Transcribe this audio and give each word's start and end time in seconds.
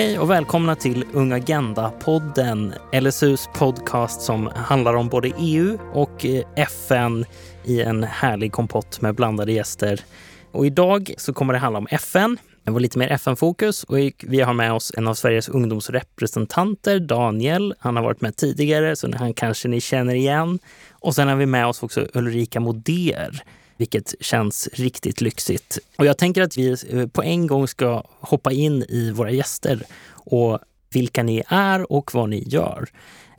Hej 0.00 0.18
och 0.18 0.30
välkomna 0.30 0.76
till 0.76 1.04
Ung 1.12 1.32
Agenda-podden, 1.32 2.74
LSUs 3.00 3.48
podcast 3.54 4.20
som 4.20 4.46
handlar 4.46 4.94
om 4.94 5.08
både 5.08 5.32
EU 5.38 5.78
och 5.92 6.24
eh, 6.24 6.44
FN 6.56 7.24
i 7.64 7.80
en 7.80 8.04
härlig 8.04 8.52
kompott 8.52 9.00
med 9.00 9.14
blandade 9.14 9.52
gäster. 9.52 10.00
Och 10.52 10.66
idag 10.66 11.14
så 11.16 11.32
kommer 11.32 11.52
det 11.52 11.58
handla 11.58 11.78
om 11.78 11.86
FN. 11.90 12.38
Det 12.64 12.70
var 12.70 12.80
lite 12.80 12.98
mer 12.98 13.08
FN-fokus 13.08 13.84
och 13.84 13.96
vi 14.22 14.40
har 14.40 14.54
med 14.54 14.72
oss 14.72 14.92
en 14.96 15.08
av 15.08 15.14
Sveriges 15.14 15.48
ungdomsrepresentanter, 15.48 17.00
Daniel. 17.00 17.74
Han 17.78 17.96
har 17.96 18.02
varit 18.02 18.20
med 18.20 18.36
tidigare, 18.36 18.96
så 18.96 19.16
han 19.16 19.34
kanske 19.34 19.68
ni 19.68 19.80
känner 19.80 20.14
igen. 20.14 20.58
Och 20.90 21.14
sen 21.14 21.28
har 21.28 21.36
vi 21.36 21.46
med 21.46 21.66
oss 21.66 21.82
också 21.82 22.06
Ulrika 22.14 22.60
Moder 22.60 23.42
vilket 23.80 24.14
känns 24.20 24.68
riktigt 24.72 25.20
lyxigt. 25.20 25.78
Och 25.98 26.06
jag 26.06 26.18
tänker 26.18 26.42
att 26.42 26.56
vi 26.56 26.76
eh, 26.90 27.06
på 27.06 27.22
en 27.22 27.46
gång 27.46 27.68
ska 27.68 28.02
hoppa 28.20 28.52
in 28.52 28.82
i 28.88 29.10
våra 29.10 29.30
gäster 29.30 29.82
och 30.12 30.58
vilka 30.92 31.22
ni 31.22 31.42
är 31.48 31.92
och 31.92 32.14
vad 32.14 32.28
ni 32.28 32.44
gör. 32.46 32.88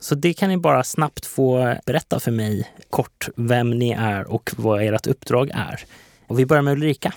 Så 0.00 0.14
det 0.14 0.34
kan 0.34 0.48
ni 0.48 0.56
bara 0.56 0.84
snabbt 0.84 1.26
få 1.26 1.74
berätta 1.86 2.20
för 2.20 2.30
mig 2.30 2.68
kort 2.90 3.28
vem 3.36 3.70
ni 3.70 3.90
är 3.90 4.32
och 4.32 4.50
vad 4.56 4.82
ert 4.82 5.06
uppdrag 5.06 5.50
är. 5.54 5.80
Och 6.26 6.38
vi 6.38 6.46
börjar 6.46 6.62
med 6.62 6.72
Ulrika. 6.72 7.12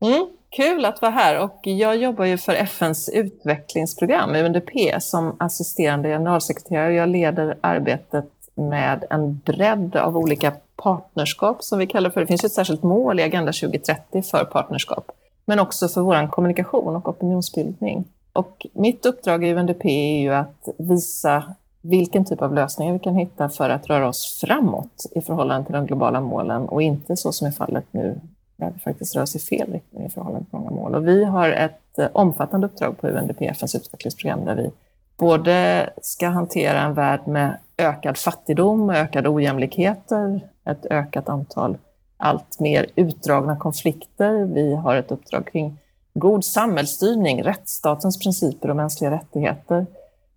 Mm, 0.00 0.26
kul 0.56 0.84
att 0.84 1.02
vara 1.02 1.12
här 1.12 1.38
och 1.38 1.60
jag 1.62 1.96
jobbar 1.96 2.24
ju 2.24 2.38
för 2.38 2.52
FNs 2.52 3.08
utvecklingsprogram, 3.08 4.34
UNDP, 4.34 5.02
som 5.02 5.36
assisterande 5.40 6.08
generalsekreterare. 6.08 6.94
Jag 6.94 7.08
leder 7.08 7.58
arbetet 7.60 8.37
med 8.58 9.04
en 9.10 9.40
bredd 9.44 9.96
av 9.96 10.16
olika 10.16 10.52
partnerskap 10.76 11.62
som 11.62 11.78
vi 11.78 11.86
kallar 11.86 12.10
för. 12.10 12.20
Det 12.20 12.26
finns 12.26 12.44
ett 12.44 12.52
särskilt 12.52 12.82
mål 12.82 13.20
i 13.20 13.22
Agenda 13.22 13.52
2030 13.52 14.22
för 14.22 14.44
partnerskap, 14.44 15.10
men 15.44 15.58
också 15.58 15.88
för 15.88 16.00
vår 16.00 16.30
kommunikation 16.30 16.96
och 16.96 17.08
opinionsbildning. 17.08 18.04
Och 18.32 18.66
mitt 18.72 19.06
uppdrag 19.06 19.44
i 19.44 19.54
UNDP 19.54 19.84
är 19.84 20.20
ju 20.20 20.34
att 20.34 20.68
visa 20.78 21.44
vilken 21.80 22.24
typ 22.24 22.42
av 22.42 22.54
lösningar 22.54 22.92
vi 22.92 22.98
kan 22.98 23.14
hitta 23.14 23.48
för 23.48 23.70
att 23.70 23.86
röra 23.86 24.08
oss 24.08 24.40
framåt 24.40 25.06
i 25.14 25.20
förhållande 25.20 25.66
till 25.66 25.74
de 25.74 25.86
globala 25.86 26.20
målen 26.20 26.68
och 26.68 26.82
inte 26.82 27.16
så 27.16 27.32
som 27.32 27.46
är 27.46 27.50
fallet 27.50 27.84
nu, 27.90 28.20
när 28.56 28.70
vi 28.70 28.80
faktiskt 28.80 29.16
rör 29.16 29.22
oss 29.22 29.36
i 29.36 29.38
fel 29.38 29.72
riktning 29.72 30.06
i 30.06 30.10
förhållande 30.10 30.50
till 30.50 30.58
många 30.58 30.70
mål. 30.70 30.94
Och 30.94 31.08
vi 31.08 31.24
har 31.24 31.50
ett 31.50 31.98
eh, 31.98 32.08
omfattande 32.12 32.66
uppdrag 32.66 32.98
på 32.98 33.08
UNDP, 33.08 33.42
FNs 33.42 33.74
utvecklingsprogram, 33.74 34.44
där 34.44 34.54
vi 34.54 34.70
både 35.16 35.90
ska 36.02 36.28
hantera 36.28 36.80
en 36.80 36.94
värld 36.94 37.20
med 37.26 37.56
ökad 37.78 38.18
fattigdom, 38.18 38.90
ökade 38.90 39.28
ojämlikheter, 39.28 40.40
ett 40.64 40.86
ökat 40.90 41.28
antal 41.28 41.76
allt 42.16 42.60
mer 42.60 42.86
utdragna 42.96 43.56
konflikter. 43.56 44.44
Vi 44.54 44.74
har 44.74 44.96
ett 44.96 45.10
uppdrag 45.10 45.46
kring 45.52 45.78
god 46.14 46.44
samhällsstyrning, 46.44 47.42
rättsstatens 47.42 48.18
principer 48.18 48.70
och 48.70 48.76
mänskliga 48.76 49.10
rättigheter. 49.10 49.86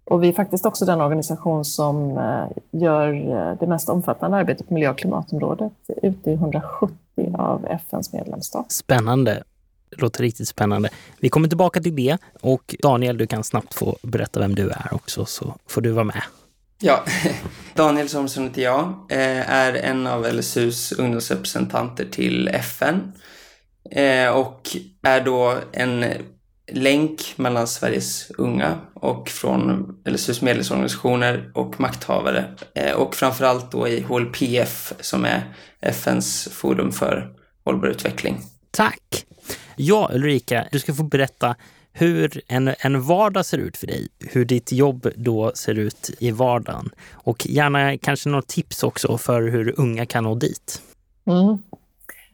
Och 0.03 0.23
vi 0.23 0.30
är 0.30 0.34
faktiskt 0.34 0.66
också 0.66 0.86
den 0.86 1.02
organisation 1.02 1.66
som 1.66 2.17
eh, 2.17 2.45
gör 2.72 3.14
eh, 3.14 3.58
det 3.59 3.67
mest 3.67 3.89
omfattande 3.89 4.38
arbetet 4.38 4.67
på 4.67 4.73
miljö 4.73 4.89
och 4.89 4.97
klimatområdet 4.97 5.73
ute 6.02 6.31
i 6.31 6.34
170 6.34 6.95
av 7.38 7.66
FNs 7.66 8.14
medlemsstater. 8.14 8.69
Spännande. 8.69 9.44
Det 9.89 10.02
låter 10.02 10.23
riktigt 10.23 10.47
spännande. 10.47 10.89
Vi 11.19 11.30
kommer 11.30 11.47
tillbaka 11.47 11.81
till 11.81 11.95
det 11.95 12.17
och 12.42 12.75
Daniel, 12.81 13.17
du 13.17 13.28
kan 13.28 13.44
snabbt 13.44 13.73
få 13.73 13.97
berätta 14.02 14.39
vem 14.39 14.56
du 14.56 14.69
är 14.69 14.89
också 14.92 15.25
så 15.25 15.53
får 15.67 15.81
du 15.81 15.92
vara 15.92 16.06
med. 16.06 16.22
Ja, 16.83 17.03
Daniel 17.73 18.09
Somsson 18.09 18.43
heter 18.43 18.61
jag, 18.61 19.05
eh, 19.09 19.49
är 19.49 19.73
en 19.73 20.07
av 20.07 20.33
LSUs 20.33 20.91
ungdomsrepresentanter 20.91 22.06
till 22.06 22.47
FN 22.47 23.11
eh, 23.91 24.29
och 24.29 24.69
är 25.03 25.22
då 25.22 25.57
en 25.72 26.06
länk 26.72 27.33
mellan 27.35 27.67
Sveriges 27.67 28.31
unga 28.38 28.79
och 28.94 29.29
från 29.29 29.95
LSUs 30.06 30.41
medlemsorganisationer 30.41 31.51
och 31.53 31.79
makthavare 31.79 32.45
eh, 32.75 32.94
och 32.94 33.16
framförallt 33.16 33.72
då 33.72 33.88
i 33.88 34.01
HLPF 34.01 34.94
som 35.00 35.25
är 35.25 35.53
FNs 35.81 36.50
forum 36.51 36.91
för 36.91 37.33
hållbar 37.66 37.88
utveckling. 37.88 38.41
Tack! 38.72 39.25
Ja, 39.75 40.09
Ulrika, 40.13 40.67
du 40.72 40.79
ska 40.79 40.94
få 40.94 41.03
berätta 41.03 41.56
hur 41.94 42.41
en, 42.47 42.74
en 42.79 43.02
vardag 43.02 43.46
ser 43.46 43.57
ut 43.57 43.78
för 43.78 43.88
dig, 43.88 44.07
hur 44.19 44.46
ditt 44.46 44.72
jobb 44.72 45.07
då 45.16 45.52
ser 45.56 45.79
ut 45.79 46.12
i 46.19 46.31
vardagen 46.31 46.90
och 47.12 47.46
gärna 47.46 47.97
kanske 47.97 48.29
några 48.29 48.41
tips 48.41 48.84
också 48.84 49.18
för 49.18 49.41
hur 49.41 49.79
unga 49.79 50.06
kan 50.06 50.24
nå 50.24 50.35
dit. 50.35 50.81
Mm. 51.25 51.57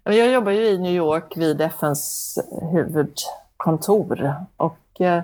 Jag 0.03 0.31
jobbar 0.31 0.51
ju 0.51 0.67
i 0.67 0.77
New 0.77 0.95
York 0.95 1.37
vid 1.37 1.61
FNs 1.61 2.37
huvudkontor 2.73 4.35
och 4.57 5.01
eh, 5.01 5.23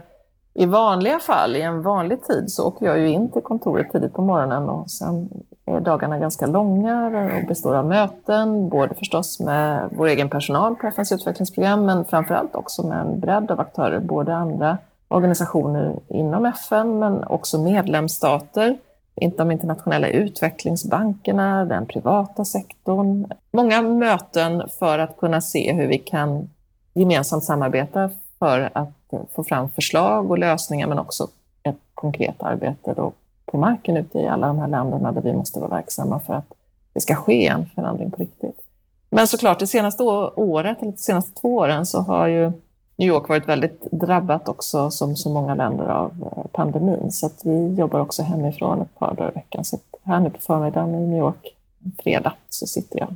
i 0.53 0.65
vanliga 0.65 1.19
fall, 1.19 1.55
i 1.55 1.61
en 1.61 1.81
vanlig 1.81 2.23
tid, 2.23 2.51
så 2.51 2.67
åker 2.67 2.85
jag 2.85 2.99
ju 2.99 3.09
in 3.09 3.31
till 3.31 3.41
kontoret 3.41 3.91
tidigt 3.91 4.13
på 4.13 4.21
morgonen 4.21 4.69
och 4.69 4.91
sen 4.91 5.29
är 5.65 5.79
dagarna 5.79 6.19
ganska 6.19 6.45
långa 6.45 7.05
och 7.05 7.47
består 7.47 7.75
av 7.75 7.85
möten, 7.85 8.69
både 8.69 8.95
förstås 8.95 9.39
med 9.39 9.89
vår 9.91 10.07
egen 10.07 10.29
personal 10.29 10.75
på 10.75 10.87
FNs 10.87 11.11
utvecklingsprogram, 11.11 11.85
men 11.85 12.05
framförallt 12.05 12.55
också 12.55 12.87
med 12.87 12.99
en 12.99 13.19
bredd 13.19 13.51
av 13.51 13.59
aktörer, 13.59 13.99
både 13.99 14.35
andra 14.35 14.77
organisationer 15.07 15.99
inom 16.07 16.45
FN, 16.45 16.99
men 16.99 17.23
också 17.23 17.61
medlemsstater, 17.61 18.77
inte 19.15 19.37
de 19.37 19.51
internationella 19.51 20.07
utvecklingsbankerna, 20.07 21.65
den 21.65 21.85
privata 21.85 22.45
sektorn. 22.45 23.25
Många 23.51 23.81
möten 23.81 24.63
för 24.79 24.99
att 24.99 25.17
kunna 25.17 25.41
se 25.41 25.73
hur 25.73 25.87
vi 25.87 25.97
kan 25.97 26.49
gemensamt 26.93 27.43
samarbeta 27.43 28.09
för 28.43 28.69
att 28.73 29.29
få 29.35 29.43
fram 29.43 29.69
förslag 29.69 30.31
och 30.31 30.37
lösningar, 30.37 30.87
men 30.87 30.99
också 30.99 31.27
ett 31.63 31.75
konkret 31.93 32.43
arbete 32.43 32.93
då 32.93 33.11
på 33.45 33.57
marken 33.57 33.97
ute 33.97 34.19
i 34.19 34.27
alla 34.27 34.47
de 34.47 34.59
här 34.59 34.67
länderna 34.67 35.11
där 35.11 35.21
vi 35.21 35.33
måste 35.33 35.59
vara 35.59 35.69
verksamma 35.69 36.19
för 36.19 36.33
att 36.33 36.53
det 36.93 37.01
ska 37.01 37.15
ske 37.15 37.47
en 37.47 37.65
förändring 37.75 38.11
på 38.11 38.17
riktigt. 38.17 38.61
Men 39.09 39.27
såklart, 39.27 39.59
det 39.59 39.67
senaste 39.67 40.03
året, 40.03 40.81
eller 40.81 40.91
de 40.91 40.97
senaste 40.97 41.41
två 41.41 41.55
åren, 41.55 41.85
så 41.85 41.99
har 41.99 42.27
ju 42.27 42.51
New 42.95 43.07
York 43.07 43.29
varit 43.29 43.47
väldigt 43.47 43.91
drabbat 43.91 44.49
också, 44.49 44.91
som 44.91 45.15
så 45.15 45.29
många 45.29 45.55
länder, 45.55 45.85
av 45.85 46.11
eh, 46.37 46.43
pandemin. 46.51 47.11
Så 47.11 47.25
att 47.25 47.41
vi 47.43 47.73
jobbar 47.73 47.99
också 47.99 48.23
hemifrån 48.23 48.81
ett 48.81 48.99
par 48.99 49.13
dagar 49.13 49.31
i 49.31 49.35
veckan. 49.35 49.65
Så 49.65 49.77
här 50.03 50.19
nu 50.19 50.29
på 50.29 50.41
förmiddagen 50.41 50.95
i 50.95 51.07
New 51.07 51.19
York, 51.19 51.55
fredag, 52.03 52.33
så 52.49 52.67
sitter 52.67 52.99
jag 52.99 53.15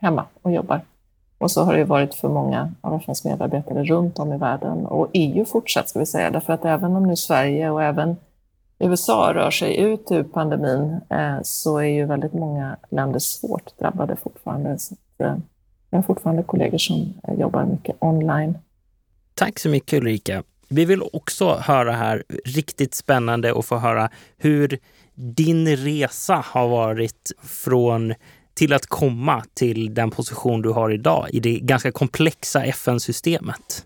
hemma 0.00 0.24
och 0.42 0.52
jobbar. 0.52 0.80
Och 1.38 1.50
så 1.50 1.64
har 1.64 1.76
det 1.76 1.84
varit 1.84 2.14
för 2.14 2.28
många 2.28 2.72
av 2.80 2.94
FNs 2.94 3.24
medarbetare 3.24 3.84
runt 3.84 4.18
om 4.18 4.32
i 4.32 4.38
världen 4.38 4.86
och 4.86 5.10
EU 5.12 5.44
fortsatt, 5.44 5.88
ska 5.88 5.98
vi 5.98 6.06
säga, 6.06 6.30
därför 6.30 6.52
att 6.52 6.64
även 6.64 6.96
om 6.96 7.06
nu 7.06 7.16
Sverige 7.16 7.70
och 7.70 7.82
även 7.82 8.16
USA 8.78 9.32
rör 9.34 9.50
sig 9.50 9.80
ut 9.80 10.10
ur 10.10 10.22
pandemin 10.22 11.00
eh, 11.10 11.38
så 11.42 11.78
är 11.78 11.88
ju 11.88 12.06
väldigt 12.06 12.32
många 12.32 12.76
länder 12.90 13.18
svårt 13.18 13.78
drabbade 13.78 14.16
fortfarande. 14.16 14.78
Så 14.78 14.94
att, 14.94 15.26
eh, 15.26 15.36
jag 15.90 15.98
har 15.98 16.02
fortfarande 16.02 16.42
kollegor 16.42 16.78
som 16.78 17.14
eh, 17.28 17.34
jobbar 17.40 17.64
mycket 17.64 17.96
online. 17.98 18.58
Tack 19.34 19.58
så 19.58 19.68
mycket 19.68 19.98
Ulrika. 19.98 20.42
Vi 20.68 20.84
vill 20.84 21.02
också 21.12 21.54
höra 21.54 21.92
här, 21.92 22.24
riktigt 22.44 22.94
spännande 22.94 23.58
att 23.58 23.66
få 23.66 23.76
höra 23.76 24.10
hur 24.36 24.78
din 25.14 25.76
resa 25.76 26.44
har 26.46 26.68
varit 26.68 27.32
från 27.42 28.14
till 28.58 28.72
att 28.72 28.86
komma 28.86 29.44
till 29.54 29.94
den 29.94 30.10
position 30.10 30.62
du 30.62 30.70
har 30.70 30.90
idag 30.90 31.28
i 31.32 31.40
det 31.40 31.58
ganska 31.58 31.92
komplexa 31.92 32.64
FN-systemet? 32.64 33.84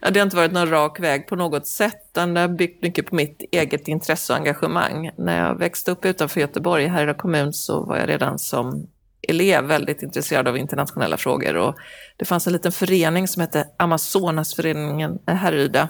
Ja, 0.00 0.10
det 0.10 0.20
har 0.20 0.24
inte 0.24 0.36
varit 0.36 0.52
någon 0.52 0.70
rak 0.70 1.00
väg 1.00 1.26
på 1.26 1.36
något 1.36 1.66
sätt, 1.66 1.96
utan 2.10 2.34
det 2.34 2.40
har 2.40 2.48
byggt 2.48 2.82
mycket 2.82 3.06
på 3.06 3.14
mitt 3.14 3.44
eget 3.52 3.88
intresse 3.88 4.32
och 4.32 4.38
engagemang. 4.38 5.10
När 5.18 5.48
jag 5.48 5.58
växte 5.58 5.90
upp 5.90 6.04
utanför 6.04 6.40
Göteborg, 6.40 6.84
i 6.84 6.88
Härryda 6.88 7.14
kommun, 7.14 7.52
så 7.52 7.84
var 7.84 7.96
jag 7.96 8.08
redan 8.08 8.38
som 8.38 8.86
elev 9.28 9.64
väldigt 9.64 10.02
intresserad 10.02 10.48
av 10.48 10.56
internationella 10.56 11.16
frågor. 11.16 11.56
Och 11.56 11.74
det 12.16 12.24
fanns 12.24 12.46
en 12.46 12.52
liten 12.52 12.72
förening 12.72 13.28
som 13.28 13.40
hette 13.40 13.68
Amazonasföreningen 13.76 15.18
Härryda, 15.26 15.88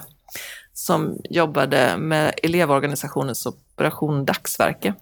som 0.73 1.17
jobbade 1.29 1.97
med 1.97 2.33
elevorganisationens 2.43 3.45
Operation 3.45 4.25
Dagsverke 4.25 4.93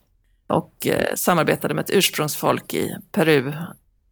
och 0.52 0.88
eh, 0.88 1.16
samarbetade 1.16 1.74
med 1.74 1.84
ett 1.84 1.96
ursprungsfolk 1.96 2.74
i 2.74 2.96
Peru. 3.12 3.54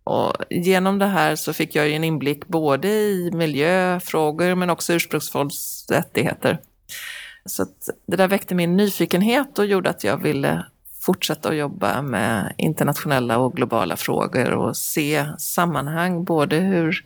Och 0.04 0.34
genom 0.50 1.00
det 1.00 1.06
här 1.06 1.36
så 1.36 1.54
fick 1.54 1.76
jag 1.76 1.92
en 1.92 2.04
inblick 2.04 2.48
både 2.48 2.88
i 2.88 3.32
miljöfrågor 3.34 4.56
men 4.56 4.70
också 4.70 4.94
ursprungsfolks 4.94 5.90
rättigheter. 5.90 6.60
Så 7.46 7.66
det 8.06 8.16
där 8.16 8.28
väckte 8.28 8.56
min 8.56 8.78
nyfikenhet 8.78 9.60
och 9.60 9.66
gjorde 9.66 9.90
att 9.90 10.04
jag 10.04 10.18
ville 10.18 10.66
fortsätta 11.02 11.50
att 11.50 11.56
jobba 11.56 12.02
med 12.02 12.54
internationella 12.58 13.38
och 13.38 13.56
globala 13.56 13.98
frågor 13.98 14.52
och 14.54 14.78
se 14.78 15.26
sammanhang, 15.38 16.24
både 16.24 16.56
hur 16.56 17.06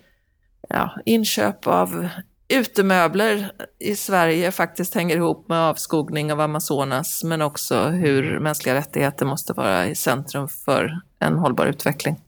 ja, 0.70 0.98
inköp 1.06 1.68
av 1.68 2.08
utemöbler 2.54 3.52
i 3.80 3.96
Sverige 3.96 4.52
faktiskt 4.52 4.96
hänger 4.96 5.16
ihop 5.16 5.50
med 5.50 5.58
avskogning 5.58 6.32
av 6.32 6.40
Amazonas, 6.42 7.24
men 7.24 7.42
också 7.42 7.84
hur 7.84 8.40
mänskliga 8.40 8.76
rättigheter 8.76 9.26
måste 9.26 9.54
vara 9.54 9.88
i 9.88 9.96
centrum 9.96 10.48
för 10.48 11.02
en 11.20 11.34
hållbar 11.34 11.66
utveckling. 11.66 12.20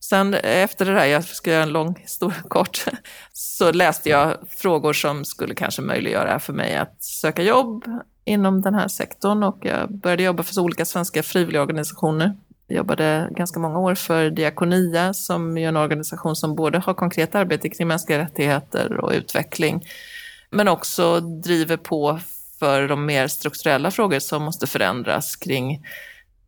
Sen 0.00 0.34
efter 0.34 0.84
det 0.84 0.94
där, 0.94 1.04
jag 1.04 1.24
ska 1.24 1.50
göra 1.50 1.62
en 1.62 1.72
lång 1.72 1.96
historia 2.00 2.42
kort, 2.48 2.84
så 3.32 3.72
läste 3.72 4.08
jag 4.08 4.36
frågor 4.48 4.92
som 4.92 5.24
skulle 5.24 5.54
kanske 5.54 5.82
möjliggöra 5.82 6.40
för 6.40 6.52
mig 6.52 6.76
att 6.76 7.02
söka 7.02 7.42
jobb 7.42 7.84
inom 8.24 8.62
den 8.62 8.74
här 8.74 8.88
sektorn 8.88 9.42
och 9.42 9.58
jag 9.62 9.98
började 9.98 10.22
jobba 10.22 10.42
för 10.42 10.54
så 10.54 10.62
olika 10.62 10.84
svenska 10.84 11.22
frivilligorganisationer. 11.22 12.36
Jag 12.68 12.76
jobbade 12.76 13.28
ganska 13.30 13.60
många 13.60 13.78
år 13.78 13.94
för 13.94 14.30
Diakonia 14.30 15.14
som 15.14 15.58
är 15.58 15.68
en 15.68 15.76
organisation 15.76 16.36
som 16.36 16.54
både 16.54 16.78
har 16.78 16.94
konkret 16.94 17.34
arbete 17.34 17.68
kring 17.68 17.88
mänskliga 17.88 18.18
rättigheter 18.18 18.96
och 18.96 19.12
utveckling, 19.12 19.84
men 20.50 20.68
också 20.68 21.20
driver 21.20 21.76
på 21.76 22.20
för 22.58 22.88
de 22.88 23.06
mer 23.06 23.28
strukturella 23.28 23.90
frågor 23.90 24.18
som 24.18 24.42
måste 24.42 24.66
förändras 24.66 25.36
kring 25.36 25.86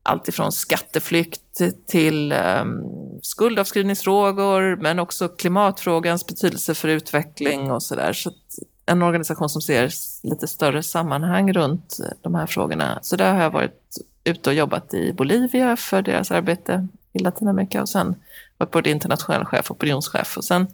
allt 0.03 0.29
ifrån 0.29 0.53
skatteflykt 0.53 1.61
till 1.87 2.33
um, 2.33 2.85
skuldavskrivningsfrågor, 3.23 4.77
men 4.77 4.99
också 4.99 5.29
klimatfrågans 5.29 6.27
betydelse 6.27 6.75
för 6.75 6.89
utveckling 6.89 7.71
och 7.71 7.83
sådär. 7.83 8.13
Så 8.13 8.31
en 8.87 9.03
organisation 9.03 9.49
som 9.49 9.63
ser 9.63 9.91
lite 10.23 10.47
större 10.47 10.83
sammanhang 10.83 11.53
runt 11.53 11.97
de 12.23 12.35
här 12.35 12.47
frågorna. 12.47 12.99
Så 13.03 13.17
där 13.17 13.35
har 13.35 13.43
jag 13.43 13.51
varit 13.51 13.99
ute 14.25 14.51
och 14.51 14.55
jobbat 14.55 14.95
i 14.95 15.13
Bolivia 15.13 15.77
för 15.77 16.03
deras 16.03 16.31
arbete 16.31 16.89
i 17.13 17.19
Latinamerika 17.19 17.83
och 17.83 17.89
sen 17.89 18.15
varit 18.59 18.71
både 18.71 18.91
internationell 18.91 19.45
chef 19.45 19.71
och 19.71 19.77
opinionschef. 19.77 20.37
Och 20.37 20.45
sen, 20.45 20.67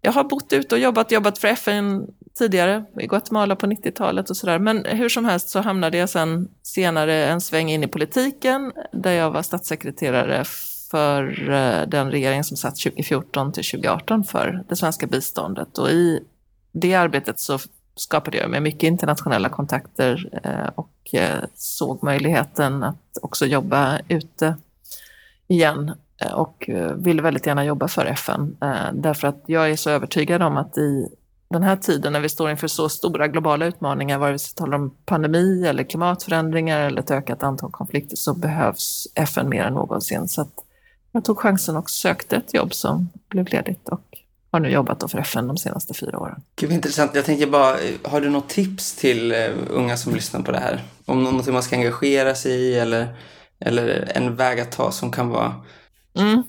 jag 0.00 0.12
har 0.12 0.24
bott 0.24 0.52
ute 0.52 0.74
och 0.74 0.80
jobbat, 0.80 1.12
jobbat 1.12 1.38
för 1.38 1.48
FN 1.48 2.06
tidigare, 2.38 2.84
i 3.00 3.06
Guatemala 3.06 3.56
på 3.56 3.66
90-talet 3.66 4.30
och 4.30 4.36
sådär. 4.36 4.58
Men 4.58 4.84
hur 4.84 5.08
som 5.08 5.24
helst 5.24 5.48
så 5.48 5.60
hamnade 5.60 5.98
jag 5.98 6.08
sen 6.08 6.48
senare 6.62 7.26
en 7.26 7.40
sväng 7.40 7.70
in 7.70 7.84
i 7.84 7.88
politiken 7.88 8.72
där 8.92 9.12
jag 9.12 9.30
var 9.30 9.42
statssekreterare 9.42 10.44
för 10.90 11.50
eh, 11.50 11.88
den 11.88 12.10
regering 12.10 12.44
som 12.44 12.56
satt 12.56 12.76
2014 12.76 13.52
till 13.52 13.64
2018 13.64 14.24
för 14.24 14.64
det 14.68 14.76
svenska 14.76 15.06
biståndet. 15.06 15.78
Och 15.78 15.90
i 15.90 16.20
det 16.72 16.94
arbetet 16.94 17.40
så 17.40 17.58
skapade 17.94 18.36
jag 18.36 18.50
mig 18.50 18.60
mycket 18.60 18.82
internationella 18.82 19.48
kontakter 19.48 20.40
eh, 20.44 20.70
och 20.74 21.14
eh, 21.14 21.44
såg 21.54 22.02
möjligheten 22.02 22.82
att 22.82 23.18
också 23.22 23.46
jobba 23.46 23.98
ute 24.08 24.56
igen 25.48 25.92
eh, 26.22 26.32
och 26.32 26.70
ville 26.96 27.22
väldigt 27.22 27.46
gärna 27.46 27.64
jobba 27.64 27.88
för 27.88 28.06
FN. 28.06 28.56
Därför 28.92 29.28
att 29.28 29.42
jag 29.46 29.70
är 29.70 29.76
så 29.76 29.90
övertygad 29.90 30.42
om 30.42 30.56
att 30.56 30.78
i 30.78 31.08
den 31.50 31.62
här 31.62 31.76
tiden 31.76 32.12
när 32.12 32.20
vi 32.20 32.28
står 32.28 32.50
inför 32.50 32.68
så 32.68 32.88
stora 32.88 33.28
globala 33.28 33.66
utmaningar, 33.66 34.18
vare 34.18 34.38
sig 34.38 34.52
vi 34.54 34.58
talar 34.58 34.78
om 34.78 34.94
pandemi 35.04 35.66
eller 35.66 35.82
klimatförändringar 35.82 36.80
eller 36.80 37.00
ett 37.02 37.10
ökat 37.10 37.42
antal 37.42 37.70
konflikter, 37.70 38.16
så 38.16 38.34
behövs 38.34 39.08
FN 39.14 39.48
mer 39.48 39.64
än 39.64 39.74
någonsin. 39.74 40.28
Så 40.28 40.46
jag 41.12 41.24
tog 41.24 41.38
chansen 41.38 41.76
och 41.76 41.90
sökte 41.90 42.36
ett 42.36 42.54
jobb 42.54 42.74
som 42.74 43.08
blev 43.28 43.48
ledigt 43.48 43.88
och 43.88 44.19
har 44.52 44.60
nu 44.60 44.70
jobbat 44.70 45.10
för 45.10 45.18
FN 45.18 45.46
de 45.46 45.56
senaste 45.56 45.94
fyra 45.94 46.18
åren. 46.18 46.42
Gud, 46.56 46.72
intressant. 46.72 47.14
Jag 47.14 47.24
tänker 47.24 47.46
bara, 47.46 47.76
har 48.02 48.20
du 48.20 48.30
något 48.30 48.48
tips 48.48 48.96
till 48.96 49.32
uh, 49.32 49.50
unga 49.70 49.96
som 49.96 50.14
lyssnar 50.14 50.42
på 50.42 50.52
det 50.52 50.58
här? 50.58 50.82
Om 51.06 51.24
något 51.24 51.46
man 51.46 51.62
ska 51.62 51.76
engagera 51.76 52.34
sig 52.34 52.52
i 52.52 52.74
eller, 52.74 53.16
eller 53.58 54.12
en 54.14 54.36
väg 54.36 54.60
att 54.60 54.72
ta 54.72 54.92
som 54.92 55.12
kan 55.12 55.28
vara 55.28 55.54
mm. 56.18 56.42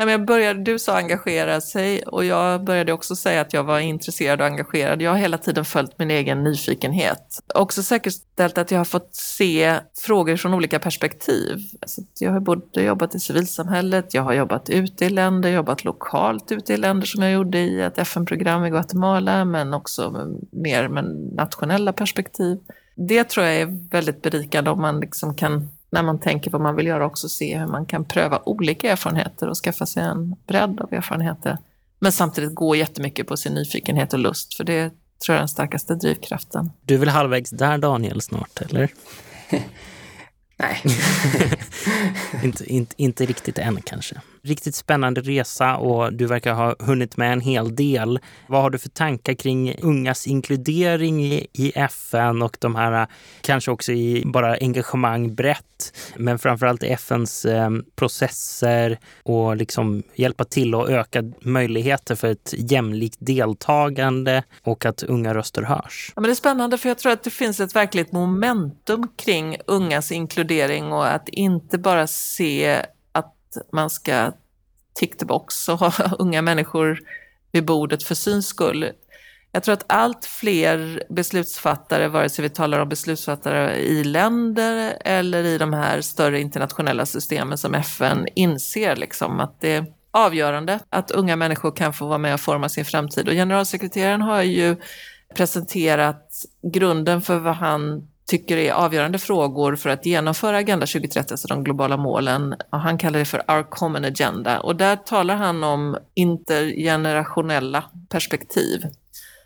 Nej, 0.00 0.06
men 0.06 0.12
jag 0.12 0.24
började, 0.24 0.62
du 0.62 0.78
sa 0.78 0.96
engagera 0.96 1.60
sig 1.60 2.02
och 2.02 2.24
jag 2.24 2.64
började 2.64 2.92
också 2.92 3.16
säga 3.16 3.40
att 3.40 3.52
jag 3.52 3.64
var 3.64 3.78
intresserad 3.80 4.40
och 4.40 4.46
engagerad. 4.46 5.02
Jag 5.02 5.10
har 5.10 5.18
hela 5.18 5.38
tiden 5.38 5.64
följt 5.64 5.98
min 5.98 6.10
egen 6.10 6.44
nyfikenhet. 6.44 7.40
Också 7.54 7.82
säkerställt 7.82 8.58
att 8.58 8.70
jag 8.70 8.78
har 8.78 8.84
fått 8.84 9.08
se 9.12 9.80
frågor 9.98 10.36
från 10.36 10.54
olika 10.54 10.78
perspektiv. 10.78 11.58
Alltså, 11.80 12.00
jag 12.18 12.32
har 12.32 12.40
både 12.40 12.82
jobbat 12.82 13.14
i 13.14 13.20
civilsamhället, 13.20 14.14
jag 14.14 14.22
har 14.22 14.32
jobbat 14.32 14.70
ute 14.70 15.04
i 15.04 15.10
länder, 15.10 15.50
jobbat 15.50 15.84
lokalt 15.84 16.52
ute 16.52 16.74
i 16.74 16.76
länder 16.76 17.06
som 17.06 17.22
jag 17.22 17.32
gjorde 17.32 17.58
i 17.58 17.80
ett 17.80 17.98
FN-program 17.98 18.64
i 18.64 18.70
Guatemala, 18.70 19.44
men 19.44 19.74
också 19.74 20.10
med, 20.10 20.48
mer 20.50 20.88
med 20.88 21.04
nationella 21.36 21.92
perspektiv. 21.92 22.58
Det 22.94 23.24
tror 23.24 23.46
jag 23.46 23.56
är 23.56 23.90
väldigt 23.90 24.22
berikande 24.22 24.70
om 24.70 24.80
man 24.80 25.00
liksom 25.00 25.34
kan 25.34 25.68
när 25.90 26.02
man 26.02 26.20
tänker 26.20 26.50
vad 26.50 26.60
man 26.60 26.76
vill 26.76 26.86
göra 26.86 27.06
också 27.06 27.28
se 27.28 27.58
hur 27.58 27.66
man 27.66 27.86
kan 27.86 28.04
pröva 28.04 28.42
olika 28.44 28.92
erfarenheter 28.92 29.48
och 29.48 29.56
skaffa 29.56 29.86
sig 29.86 30.02
en 30.02 30.36
bredd 30.46 30.80
av 30.80 30.92
erfarenheter. 30.92 31.58
Men 31.98 32.12
samtidigt 32.12 32.54
gå 32.54 32.76
jättemycket 32.76 33.26
på 33.26 33.36
sin 33.36 33.52
nyfikenhet 33.52 34.12
och 34.12 34.18
lust, 34.18 34.54
för 34.54 34.64
det 34.64 34.88
tror 35.24 35.34
jag 35.34 35.34
är 35.34 35.38
den 35.40 35.48
starkaste 35.48 35.94
drivkraften. 35.94 36.70
Du 36.82 36.94
är 36.94 36.98
väl 36.98 37.08
halvvägs 37.08 37.50
där 37.50 37.78
Daniel 37.78 38.20
snart, 38.20 38.60
eller? 38.60 38.90
Nej. 40.56 40.82
inte, 42.44 42.72
inte, 42.72 42.94
inte 42.96 43.26
riktigt 43.26 43.58
än 43.58 43.82
kanske. 43.82 44.20
Riktigt 44.42 44.74
spännande 44.74 45.20
resa 45.20 45.76
och 45.76 46.12
du 46.12 46.26
verkar 46.26 46.54
ha 46.54 46.74
hunnit 46.78 47.16
med 47.16 47.32
en 47.32 47.40
hel 47.40 47.74
del. 47.74 48.18
Vad 48.46 48.62
har 48.62 48.70
du 48.70 48.78
för 48.78 48.88
tankar 48.88 49.34
kring 49.34 49.74
ungas 49.82 50.26
inkludering 50.26 51.24
i, 51.24 51.46
i 51.52 51.72
FN 51.74 52.42
och 52.42 52.56
de 52.60 52.74
här 52.74 53.02
äh, 53.02 53.08
kanske 53.40 53.70
också 53.70 53.92
i 53.92 54.22
bara 54.26 54.56
engagemang 54.60 55.34
brett 55.34 55.96
men 56.16 56.38
framförallt 56.38 56.82
FNs 56.82 57.44
eh, 57.44 57.60
ähm, 57.60 57.84
processer 57.96 58.98
och 59.22 59.56
liksom 59.56 60.02
hjälpa 60.14 60.44
till 60.44 60.74
att 60.74 60.88
öka 60.88 61.22
möjligheter 61.40 62.14
för 62.14 62.28
ett 62.28 62.54
jämlikt 62.56 63.16
deltagande 63.20 64.42
och 64.62 64.86
att 64.86 65.02
unga 65.02 65.34
röster 65.34 65.62
hörs. 65.62 66.12
Ja, 66.16 66.20
men 66.20 66.28
det 66.28 66.32
är 66.32 66.34
spännande 66.34 66.78
för 66.78 66.88
jag 66.88 66.98
tror 66.98 67.12
att 67.12 67.22
det 67.22 67.30
finns 67.30 67.60
ett 67.60 67.76
verkligt 67.76 68.12
momentum 68.12 69.08
kring 69.16 69.56
ungas 69.66 70.12
inkludering 70.12 70.92
och 70.92 71.06
att 71.06 71.28
inte 71.28 71.78
bara 71.78 72.06
se 72.06 72.82
man 73.72 73.90
ska 73.90 74.32
tick 74.94 75.18
the 75.18 75.24
box 75.24 75.68
och 75.68 75.78
ha 75.78 75.92
unga 76.18 76.42
människor 76.42 77.00
vid 77.52 77.64
bordet 77.64 78.02
för 78.02 78.14
syns 78.14 78.46
skull. 78.46 78.92
Jag 79.52 79.62
tror 79.62 79.72
att 79.72 79.84
allt 79.86 80.24
fler 80.24 81.02
beslutsfattare, 81.08 82.08
vare 82.08 82.28
sig 82.28 82.42
vi 82.42 82.48
talar 82.48 82.78
om 82.78 82.88
beslutsfattare 82.88 83.76
i 83.76 84.04
länder 84.04 84.96
eller 85.04 85.44
i 85.44 85.58
de 85.58 85.72
här 85.72 86.00
större 86.00 86.40
internationella 86.40 87.06
systemen 87.06 87.58
som 87.58 87.74
FN, 87.74 88.26
inser 88.34 88.96
liksom 88.96 89.40
att 89.40 89.60
det 89.60 89.72
är 89.72 89.86
avgörande 90.10 90.78
att 90.90 91.10
unga 91.10 91.36
människor 91.36 91.76
kan 91.76 91.92
få 91.92 92.06
vara 92.06 92.18
med 92.18 92.34
och 92.34 92.40
forma 92.40 92.68
sin 92.68 92.84
framtid. 92.84 93.28
Och 93.28 93.34
generalsekreteraren 93.34 94.22
har 94.22 94.42
ju 94.42 94.76
presenterat 95.34 96.44
grunden 96.62 97.22
för 97.22 97.38
vad 97.38 97.56
han 97.56 98.08
tycker 98.30 98.56
är 98.56 98.72
avgörande 98.72 99.18
frågor 99.18 99.76
för 99.76 99.90
att 99.90 100.06
genomföra 100.06 100.56
Agenda 100.56 100.86
2030, 100.86 101.32
alltså 101.32 101.48
de 101.48 101.64
globala 101.64 101.96
målen. 101.96 102.54
Han 102.70 102.98
kallar 102.98 103.18
det 103.18 103.24
för 103.24 103.42
Our 103.50 103.62
Common 103.62 104.04
Agenda 104.04 104.60
och 104.60 104.76
där 104.76 104.96
talar 104.96 105.36
han 105.36 105.64
om 105.64 105.96
intergenerationella 106.14 107.84
perspektiv. 108.08 108.86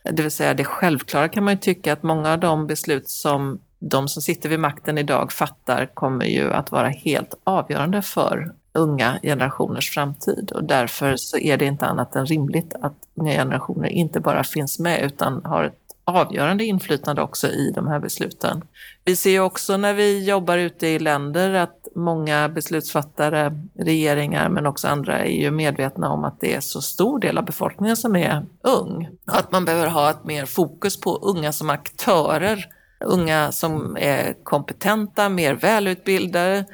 Det 0.02 0.22
vill 0.22 0.30
säga 0.30 0.54
det 0.54 0.64
självklara 0.64 1.28
kan 1.28 1.44
man 1.44 1.54
ju 1.54 1.60
tycka 1.60 1.92
att 1.92 2.02
många 2.02 2.32
av 2.32 2.40
de 2.40 2.66
beslut 2.66 3.08
som 3.08 3.60
de 3.78 4.08
som 4.08 4.22
sitter 4.22 4.48
vid 4.48 4.60
makten 4.60 4.98
idag 4.98 5.32
fattar 5.32 5.86
kommer 5.94 6.24
ju 6.24 6.52
att 6.52 6.72
vara 6.72 6.88
helt 6.88 7.34
avgörande 7.44 8.02
för 8.02 8.52
unga 8.72 9.18
generationers 9.22 9.90
framtid 9.90 10.52
och 10.54 10.64
därför 10.64 11.16
så 11.16 11.38
är 11.38 11.56
det 11.56 11.64
inte 11.64 11.86
annat 11.86 12.16
än 12.16 12.26
rimligt 12.26 12.74
att 12.82 12.94
unga 13.14 13.32
generationer 13.32 13.88
inte 13.88 14.20
bara 14.20 14.44
finns 14.44 14.78
med 14.78 15.02
utan 15.02 15.44
har 15.44 15.64
ett 15.64 15.83
avgörande 16.04 16.64
inflytande 16.64 17.22
också 17.22 17.48
i 17.48 17.72
de 17.74 17.88
här 17.88 18.00
besluten. 18.00 18.62
Vi 19.04 19.16
ser 19.16 19.40
också 19.40 19.76
när 19.76 19.94
vi 19.94 20.24
jobbar 20.24 20.58
ute 20.58 20.86
i 20.86 20.98
länder 20.98 21.54
att 21.54 21.88
många 21.94 22.48
beslutsfattare, 22.48 23.52
regeringar 23.78 24.48
men 24.48 24.66
också 24.66 24.88
andra 24.88 25.18
är 25.18 25.42
ju 25.42 25.50
medvetna 25.50 26.10
om 26.10 26.24
att 26.24 26.40
det 26.40 26.54
är 26.54 26.60
så 26.60 26.82
stor 26.82 27.18
del 27.18 27.38
av 27.38 27.44
befolkningen 27.44 27.96
som 27.96 28.16
är 28.16 28.46
ung. 28.62 29.08
Att 29.26 29.52
man 29.52 29.64
behöver 29.64 29.88
ha 29.88 30.10
ett 30.10 30.24
mer 30.24 30.46
fokus 30.46 31.00
på 31.00 31.16
unga 31.16 31.52
som 31.52 31.70
aktörer, 31.70 32.66
unga 33.04 33.52
som 33.52 33.96
är 34.00 34.44
kompetenta, 34.44 35.28
mer 35.28 35.54
välutbildade, 35.54 36.64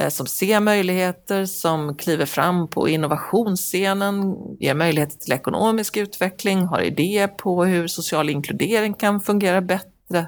Eh, 0.00 0.08
som 0.08 0.26
ser 0.26 0.60
möjligheter, 0.60 1.46
som 1.46 1.96
kliver 1.96 2.26
fram 2.26 2.68
på 2.68 2.88
innovationsscenen, 2.88 4.36
ger 4.60 4.74
möjligheter 4.74 5.18
till 5.18 5.32
ekonomisk 5.32 5.96
utveckling, 5.96 6.66
har 6.66 6.80
idéer 6.80 7.28
på 7.28 7.64
hur 7.64 7.86
social 7.86 8.30
inkludering 8.30 8.94
kan 8.94 9.20
fungera 9.20 9.60
bättre, 9.60 10.26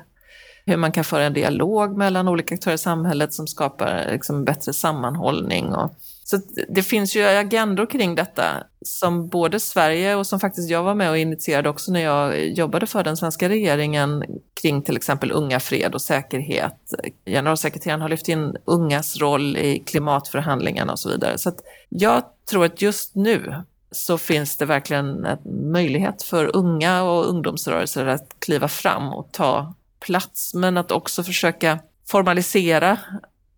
hur 0.66 0.76
man 0.76 0.92
kan 0.92 1.04
föra 1.04 1.24
en 1.24 1.32
dialog 1.32 1.96
mellan 1.96 2.28
olika 2.28 2.54
aktörer 2.54 2.74
i 2.74 2.78
samhället 2.78 3.34
som 3.34 3.46
skapar 3.46 4.08
liksom 4.12 4.44
bättre 4.44 4.72
sammanhållning 4.72 5.72
och 5.72 5.90
så 6.24 6.40
det 6.68 6.82
finns 6.82 7.16
ju 7.16 7.24
agendor 7.24 7.86
kring 7.86 8.14
detta 8.14 8.44
som 8.84 9.28
både 9.28 9.60
Sverige 9.60 10.16
och 10.16 10.26
som 10.26 10.40
faktiskt 10.40 10.70
jag 10.70 10.82
var 10.82 10.94
med 10.94 11.10
och 11.10 11.18
initierade 11.18 11.68
också 11.68 11.92
när 11.92 12.00
jag 12.00 12.48
jobbade 12.48 12.86
för 12.86 13.04
den 13.04 13.16
svenska 13.16 13.48
regeringen 13.48 14.24
kring 14.62 14.82
till 14.82 14.96
exempel 14.96 15.32
unga, 15.32 15.60
fred 15.60 15.94
och 15.94 16.02
säkerhet. 16.02 16.94
Generalsekreteraren 17.26 18.00
har 18.00 18.08
lyft 18.08 18.28
in 18.28 18.56
ungas 18.64 19.16
roll 19.16 19.56
i 19.56 19.78
klimatförhandlingarna 19.86 20.92
och 20.92 20.98
så 20.98 21.08
vidare. 21.08 21.38
Så 21.38 21.52
jag 21.88 22.22
tror 22.50 22.64
att 22.64 22.82
just 22.82 23.14
nu 23.14 23.54
så 23.90 24.18
finns 24.18 24.56
det 24.56 24.64
verkligen 24.64 25.24
en 25.24 25.38
möjlighet 25.72 26.22
för 26.22 26.56
unga 26.56 27.02
och 27.02 27.28
ungdomsrörelser 27.28 28.06
att 28.06 28.36
kliva 28.38 28.68
fram 28.68 29.12
och 29.12 29.32
ta 29.32 29.74
plats, 30.00 30.54
men 30.54 30.76
att 30.76 30.90
också 30.90 31.22
försöka 31.22 31.78
formalisera 32.08 32.98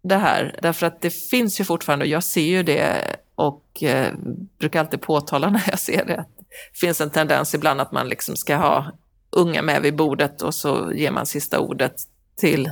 det 0.04 0.16
här. 0.16 0.58
Därför 0.62 0.87
att 0.87 1.00
det 1.00 1.11
finns 1.11 1.61
ju 1.61 1.64
fortfarande, 1.64 2.04
och 2.04 2.08
jag 2.08 2.25
ser 2.25 2.46
ju 2.46 2.62
det 2.62 3.16
och 3.34 3.82
eh, 3.82 4.12
brukar 4.58 4.80
alltid 4.80 5.00
påtala 5.00 5.50
när 5.50 5.64
jag 5.66 5.78
ser 5.78 6.04
det 6.04 6.16
att 6.16 6.28
det 6.73 6.78
finns 6.78 7.00
en 7.00 7.11
tendens 7.11 7.54
ibland 7.54 7.80
att 7.80 7.92
man 7.92 8.08
liksom 8.08 8.37
ska 8.37 8.56
ha 8.56 8.92
unga 9.30 9.62
med 9.62 9.82
vid 9.82 9.96
bordet 9.96 10.42
och 10.42 10.54
så 10.54 10.92
ger 10.94 11.11
man 11.11 11.26
sista 11.26 11.58
ordet 11.58 11.94
till 12.37 12.70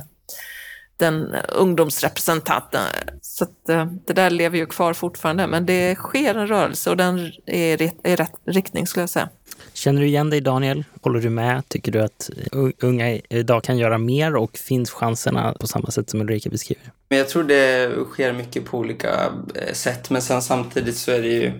den 0.97 1.35
ungdomsrepresentanten. 1.49 2.81
Så 3.21 3.43
att, 3.43 3.69
eh, 3.69 3.85
det 4.05 4.13
där 4.13 4.29
lever 4.29 4.57
ju 4.57 4.65
kvar 4.65 4.93
fortfarande, 4.93 5.47
men 5.47 5.65
det 5.65 5.95
sker 5.95 6.35
en 6.35 6.47
rörelse 6.47 6.89
och 6.89 6.97
den 6.97 7.31
är 7.45 7.81
i 7.81 8.15
rätt 8.15 8.35
riktning 8.45 8.87
skulle 8.87 9.01
jag 9.01 9.09
säga. 9.09 9.29
Känner 9.73 10.01
du 10.01 10.07
igen 10.07 10.29
dig 10.29 10.41
Daniel? 10.41 10.83
Håller 11.01 11.19
du 11.19 11.29
med? 11.29 11.69
Tycker 11.69 11.91
du 11.91 12.01
att 12.01 12.29
unga 12.81 13.19
idag 13.29 13.63
kan 13.63 13.77
göra 13.77 13.97
mer 13.97 14.35
och 14.35 14.57
finns 14.57 14.91
chanserna 14.91 15.55
på 15.59 15.67
samma 15.67 15.91
sätt 15.91 16.09
som 16.09 16.21
Ulrika 16.21 16.49
beskriver? 16.49 16.91
Jag 17.09 17.29
tror 17.29 17.43
det 17.43 17.91
sker 18.05 18.33
mycket 18.33 18.65
på 18.65 18.77
olika 18.77 19.31
eh, 19.55 19.73
sätt, 19.73 20.09
men 20.09 20.21
sen 20.21 20.41
samtidigt 20.41 20.97
så 20.97 21.11
är 21.11 21.21
det 21.21 21.27
ju 21.27 21.51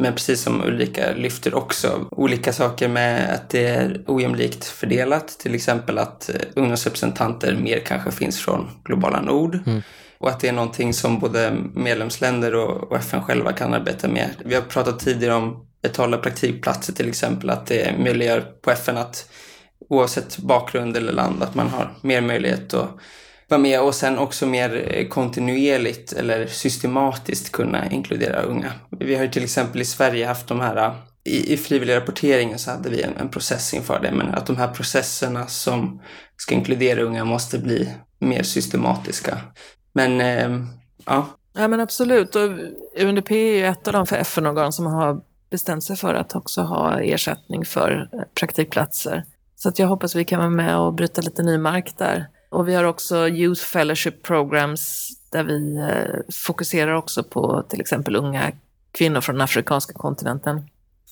men 0.00 0.14
precis 0.14 0.42
som 0.42 0.64
Ulrika 0.64 1.12
lyfter 1.16 1.54
också 1.54 2.06
olika 2.10 2.52
saker 2.52 2.88
med 2.88 3.34
att 3.34 3.50
det 3.50 3.66
är 3.66 4.04
ojämlikt 4.06 4.64
fördelat. 4.64 5.28
Till 5.28 5.54
exempel 5.54 5.98
att 5.98 6.28
eh, 6.28 6.34
ungdomsrepresentanter 6.54 7.56
mer 7.56 7.78
kanske 7.78 8.10
finns 8.10 8.40
från 8.40 8.70
globala 8.84 9.20
nord. 9.20 9.58
Mm. 9.66 9.82
Och 10.18 10.28
att 10.28 10.40
det 10.40 10.48
är 10.48 10.52
någonting 10.52 10.94
som 10.94 11.18
både 11.18 11.56
medlemsländer 11.74 12.54
och, 12.54 12.96
FN 12.96 13.22
själva 13.22 13.52
kan 13.52 13.74
arbeta 13.74 14.08
med. 14.08 14.30
Vi 14.44 14.54
har 14.54 14.62
pratat 14.62 14.98
tidigare 14.98 15.34
om 15.34 15.66
betalda 15.82 16.18
praktikplatser 16.18 16.92
till 16.92 17.08
exempel, 17.08 17.50
att 17.50 17.66
det 17.66 17.98
möjliggör 17.98 18.40
på 18.40 18.70
FN 18.70 18.96
att 18.96 19.30
oavsett 19.88 20.38
bakgrund 20.38 20.96
eller 20.96 21.12
land 21.12 21.42
att 21.42 21.54
man 21.54 21.68
har 21.68 21.94
mer 22.02 22.20
möjlighet 22.20 22.74
att 22.74 22.90
vara 23.48 23.60
med 23.60 23.80
och 23.80 23.94
sen 23.94 24.18
också 24.18 24.46
mer 24.46 24.94
eh, 24.94 25.08
kontinuerligt 25.08 26.12
eller 26.12 26.46
systematiskt 26.46 27.52
kunna 27.52 27.90
inkludera 27.90 28.42
unga. 28.42 28.72
Vi 29.00 29.14
har 29.14 29.22
ju 29.22 29.30
till 29.30 29.44
exempel 29.44 29.80
i 29.80 29.84
Sverige 29.84 30.26
haft 30.26 30.46
de 30.46 30.60
här 30.60 30.76
eh, 30.76 30.92
i, 31.24 31.52
i 31.52 31.56
frivillig 31.56 31.96
rapporteringen 31.96 32.58
så 32.58 32.70
hade 32.70 32.90
vi 32.90 33.02
en, 33.02 33.16
en 33.16 33.28
process 33.28 33.74
inför 33.74 34.00
det, 34.00 34.12
men 34.12 34.34
att 34.34 34.46
de 34.46 34.56
här 34.56 34.68
processerna 34.68 35.46
som 35.46 36.02
ska 36.36 36.54
inkludera 36.54 37.02
unga 37.02 37.24
måste 37.24 37.58
bli 37.58 37.94
mer 38.18 38.42
systematiska. 38.42 39.38
Men 39.92 40.20
eh, 40.20 40.66
ja. 41.06 41.26
Ja 41.54 41.68
men 41.68 41.80
absolut, 41.80 42.36
och 42.36 42.50
UNDP 43.00 43.30
är 43.30 43.56
ju 43.56 43.66
ett 43.66 43.88
av 43.88 43.92
de 43.92 44.16
FN-organ 44.16 44.72
som 44.72 44.86
har 44.86 45.20
bestämt 45.50 45.84
sig 45.84 45.96
för 45.96 46.14
att 46.14 46.36
också 46.36 46.62
ha 46.62 47.00
ersättning 47.00 47.64
för 47.64 48.08
eh, 48.12 48.20
praktikplatser. 48.40 49.24
Så 49.56 49.68
att 49.68 49.78
jag 49.78 49.86
hoppas 49.86 50.14
vi 50.14 50.24
kan 50.24 50.38
vara 50.38 50.50
med 50.50 50.78
och 50.78 50.94
bryta 50.94 51.22
lite 51.22 51.42
ny 51.42 51.58
mark 51.58 51.98
där. 51.98 52.26
Och 52.50 52.68
vi 52.68 52.74
har 52.74 52.84
också 52.84 53.28
Youth 53.28 53.62
Fellowship 53.62 54.22
Programs 54.22 55.10
där 55.32 55.44
vi 55.44 55.76
eh, 55.76 56.34
fokuserar 56.46 56.92
också 56.94 57.22
på 57.22 57.62
till 57.68 57.80
exempel 57.80 58.16
unga 58.16 58.52
kvinnor 58.92 59.20
från 59.20 59.34
den 59.34 59.42
afrikanska 59.42 59.92
kontinenten. 59.92 60.62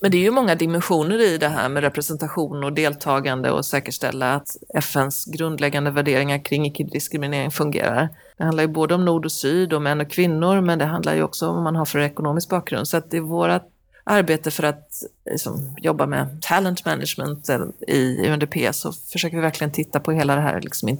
Men 0.00 0.11
det 0.11 0.16
är 0.16 0.23
ju 0.23 0.30
många 0.30 0.54
dimensioner 0.54 1.21
i 1.21 1.38
det 1.38 1.49
här 1.49 1.68
med 1.68 1.83
representation 1.83 2.64
och 2.64 2.73
deltagande 2.73 3.50
och 3.50 3.64
säkerställa 3.64 4.35
att 4.35 4.57
FNs 4.75 5.25
grundläggande 5.25 5.90
värderingar 5.90 6.45
kring 6.45 6.66
icke-diskriminering 6.66 7.50
fungerar. 7.50 8.09
Det 8.37 8.45
handlar 8.45 8.62
ju 8.62 8.68
både 8.68 8.95
om 8.95 9.04
nord 9.04 9.25
och 9.25 9.33
syd, 9.33 9.73
om 9.73 9.83
män 9.83 10.00
och 10.00 10.11
kvinnor, 10.11 10.61
men 10.61 10.78
det 10.78 10.85
handlar 10.85 11.14
ju 11.14 11.23
också 11.23 11.49
om 11.49 11.54
vad 11.54 11.64
man 11.64 11.76
har 11.76 11.85
för 11.85 11.99
ekonomisk 11.99 12.49
bakgrund. 12.49 12.88
Så 12.88 12.97
att 12.97 13.11
det 13.11 13.16
är 13.16 13.21
vårt 13.21 13.62
arbete 14.08 14.50
för 14.50 14.62
att 14.62 15.02
liksom, 15.30 15.76
jobba 15.80 16.06
med 16.06 16.42
talent 16.42 16.84
management 16.84 17.50
i 17.88 18.28
UNDP 18.28 18.74
så 18.74 18.92
försöker 18.92 19.36
vi 19.36 19.42
verkligen 19.42 19.72
titta 19.72 20.00
på 20.00 20.12
hela 20.12 20.34
det 20.34 20.40
här 20.40 20.60
liksom, 20.60 20.98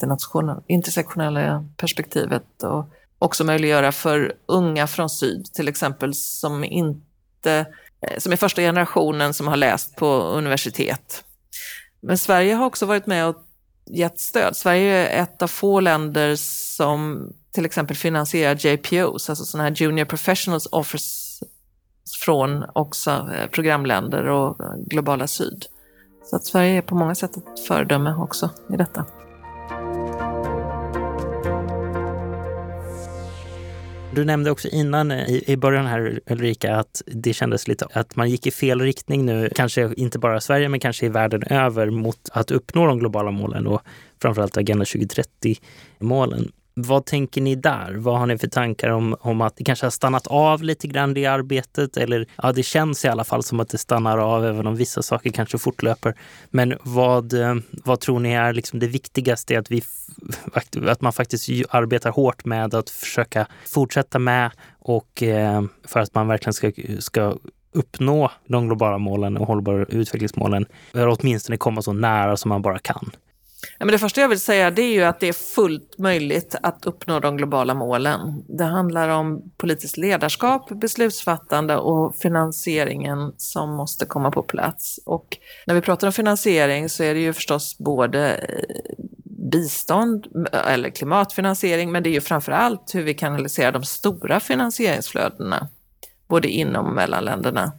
intersektionella 0.67 1.65
perspektivet 1.77 2.63
och 2.63 2.85
också 3.19 3.45
möjliggöra 3.45 3.93
för 3.93 4.35
unga 4.47 4.87
från 4.87 5.11
syd 5.11 5.45
till 5.53 5.69
exempel 5.69 6.15
som 6.15 6.65
inte 6.65 7.67
eh, 8.01 8.19
som 8.19 8.33
är 8.33 8.37
första 8.37 8.63
generationen 8.63 9.35
som 9.35 9.47
har 9.47 9.57
läst 9.57 9.97
på 9.97 10.07
universitet. 10.23 11.25
Men 12.01 12.19
Sverige 12.19 12.55
har 12.55 12.67
också 12.67 12.87
varit 12.87 13.07
med 13.07 13.27
och 13.27 13.37
gett 13.91 14.21
stöd. 14.21 14.57
Sverige 14.57 15.09
är 15.09 15.23
ett 15.23 15.43
av 15.43 15.49
få 15.49 15.81
länder 15.81 16.37
som 16.77 17.29
till 17.53 17.67
exempel 17.67 17.97
finansierar 17.97 18.67
JPOs, 18.67 19.31
alltså 19.31 19.45
sådana 19.45 19.69
här 19.69 19.77
Junior 19.77 20.05
Professionals 20.05 20.69
Offers 20.73 21.18
från 22.25 22.65
också 22.73 23.11
eh, 23.11 23.51
programländer 23.51 24.27
och 24.27 24.61
globala 24.87 25.27
syd. 25.27 25.67
Så 26.25 26.37
att 26.37 26.45
Sverige 26.45 26.79
är 26.79 26.83
på 26.83 26.95
många 26.95 27.15
sätt 27.15 27.37
ett 27.37 27.67
föredöme 27.67 28.15
också 28.15 28.51
i 28.73 28.77
detta. 28.77 29.05
Du 34.15 34.25
nämnde 34.25 34.51
också 34.51 34.69
innan 34.69 35.11
eh, 35.11 35.51
i, 35.51 35.57
början 35.57 35.87
här 35.87 36.21
Ulrika 36.27 36.77
att 36.77 37.03
det 37.07 37.33
kändes 37.33 37.69
lite 37.69 37.87
att 37.93 38.17
man 38.17 38.31
gick 38.31 38.47
i 38.47 38.51
fel 38.51 38.81
riktning 38.81 39.25
nu, 39.25 39.51
kanske 39.55 39.95
inte 39.97 40.19
bara 40.19 40.37
i 40.37 40.41
Sverige 40.41 40.69
men 40.69 40.81
kanske 40.81 41.07
i 41.07 41.09
världen 41.09 41.43
över 41.43 41.91
mot 41.91 42.29
att 42.33 42.51
uppnå 42.51 42.87
de 42.87 42.99
globala 42.99 43.31
målen 43.31 43.67
och 43.67 43.83
framförallt 44.23 44.57
Agenda 44.57 44.85
2030-målen. 44.85 46.53
Vad 46.81 47.07
tänker 47.07 47.41
ni 47.41 47.55
där? 47.55 47.95
Vad 47.95 48.19
har 48.19 48.27
ni 48.27 48.39
för 48.39 48.49
tankar 48.49 48.91
om, 48.91 49.17
om 49.21 49.41
att 49.41 49.57
det 49.57 49.65
kanske 49.65 49.87
har 49.87 49.91
stannat 49.91 50.27
av 50.27 50.63
lite 50.63 50.87
grann 50.87 51.15
det 51.15 51.27
arbetet? 51.27 51.97
Eller 51.97 52.27
ja, 52.43 52.53
det 52.53 52.63
känns 52.63 53.05
i 53.05 53.09
alla 53.09 53.25
fall 53.25 53.43
som 53.43 53.61
att 53.61 53.69
det 53.69 53.79
stannar 53.79 54.19
av 54.19 54.47
även 54.47 54.67
om 54.67 54.77
vissa 54.77 55.03
saker 55.03 55.31
kanske 55.31 55.59
fortlöper. 55.59 56.15
Men 56.51 56.75
vad, 56.83 57.33
eh, 57.33 57.55
vad 57.71 58.01
tror 58.01 58.21
ni 58.21 58.33
är 58.33 58.53
liksom 58.53 58.79
det 58.79 58.87
viktigaste? 58.87 59.59
Att, 59.59 59.71
vi, 59.71 59.83
att 60.87 61.01
man 61.01 61.13
faktiskt 61.13 61.49
arbetar 61.71 62.11
hårt 62.11 62.45
med 62.45 62.75
att 62.75 62.91
försöka 62.91 63.47
fortsätta 63.67 64.19
med 64.19 64.51
och 64.79 65.23
eh, 65.23 65.63
för 65.85 66.01
att 66.01 66.15
man 66.15 66.29
verkligen 66.29 66.55
ska, 66.55 66.73
ska 66.99 67.37
uppnå 67.73 68.31
de 68.47 68.67
globala 68.67 68.99
målen 68.99 69.37
och 69.37 69.47
hållbara 69.47 69.85
utvecklingsmålen. 69.85 70.67
Eller 70.95 71.09
åtminstone 71.09 71.57
komma 71.57 71.83
så 71.83 71.93
nära 71.93 72.37
som 72.37 72.49
man 72.49 72.63
bara 72.63 72.79
kan. 72.79 73.11
Ja, 73.63 73.85
men 73.85 73.93
det 73.93 73.99
första 73.99 74.21
jag 74.21 74.29
vill 74.29 74.41
säga 74.41 74.71
det 74.71 74.83
är 74.83 74.93
ju 74.93 75.03
att 75.03 75.21
det 75.21 75.29
är 75.29 75.33
fullt 75.33 75.99
möjligt 75.99 76.55
att 76.63 76.87
uppnå 76.87 77.21
de 77.21 77.37
globala 77.37 77.75
målen. 77.75 78.45
Det 78.49 78.65
handlar 78.65 79.09
om 79.09 79.53
politiskt 79.57 79.97
ledarskap, 79.97 80.71
beslutsfattande 80.81 81.77
och 81.77 82.17
finansieringen 82.17 83.33
som 83.37 83.71
måste 83.71 84.07
komma 84.07 84.31
på 84.31 84.43
plats. 84.43 85.01
Och 85.07 85.39
när 85.67 85.75
vi 85.75 85.81
pratar 85.81 86.07
om 86.07 86.13
finansiering 86.13 86.89
så 86.89 87.03
är 87.03 87.15
det 87.15 87.21
ju 87.21 87.33
förstås 87.33 87.79
både 87.79 88.35
eh, 88.35 89.05
bistånd 89.51 90.27
eh, 90.53 90.73
eller 90.73 90.91
klimatfinansiering, 90.91 91.93
men 91.93 92.03
det 92.03 92.11
är 92.11 92.15
ju 92.15 92.21
framför 92.21 92.53
allt 92.53 92.95
hur 92.95 93.03
vi 93.03 93.15
kanaliserar 93.15 93.73
de 93.73 93.85
stora 93.85 94.41
finansieringsflödena, 94.41 95.69
både 96.29 96.49
inom 96.49 96.87
och 96.87 96.95
mellan 96.95 97.25
länderna. 97.25 97.73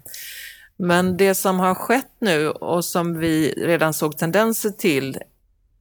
Men 0.78 1.18
det 1.18 1.36
som 1.36 1.60
har 1.60 1.76
skett 1.76 2.16
nu 2.20 2.50
och 2.50 2.86
som 2.86 3.20
vi 3.20 3.54
redan 3.58 3.94
såg 3.94 4.18
tendenser 4.18 4.70
till 4.70 5.18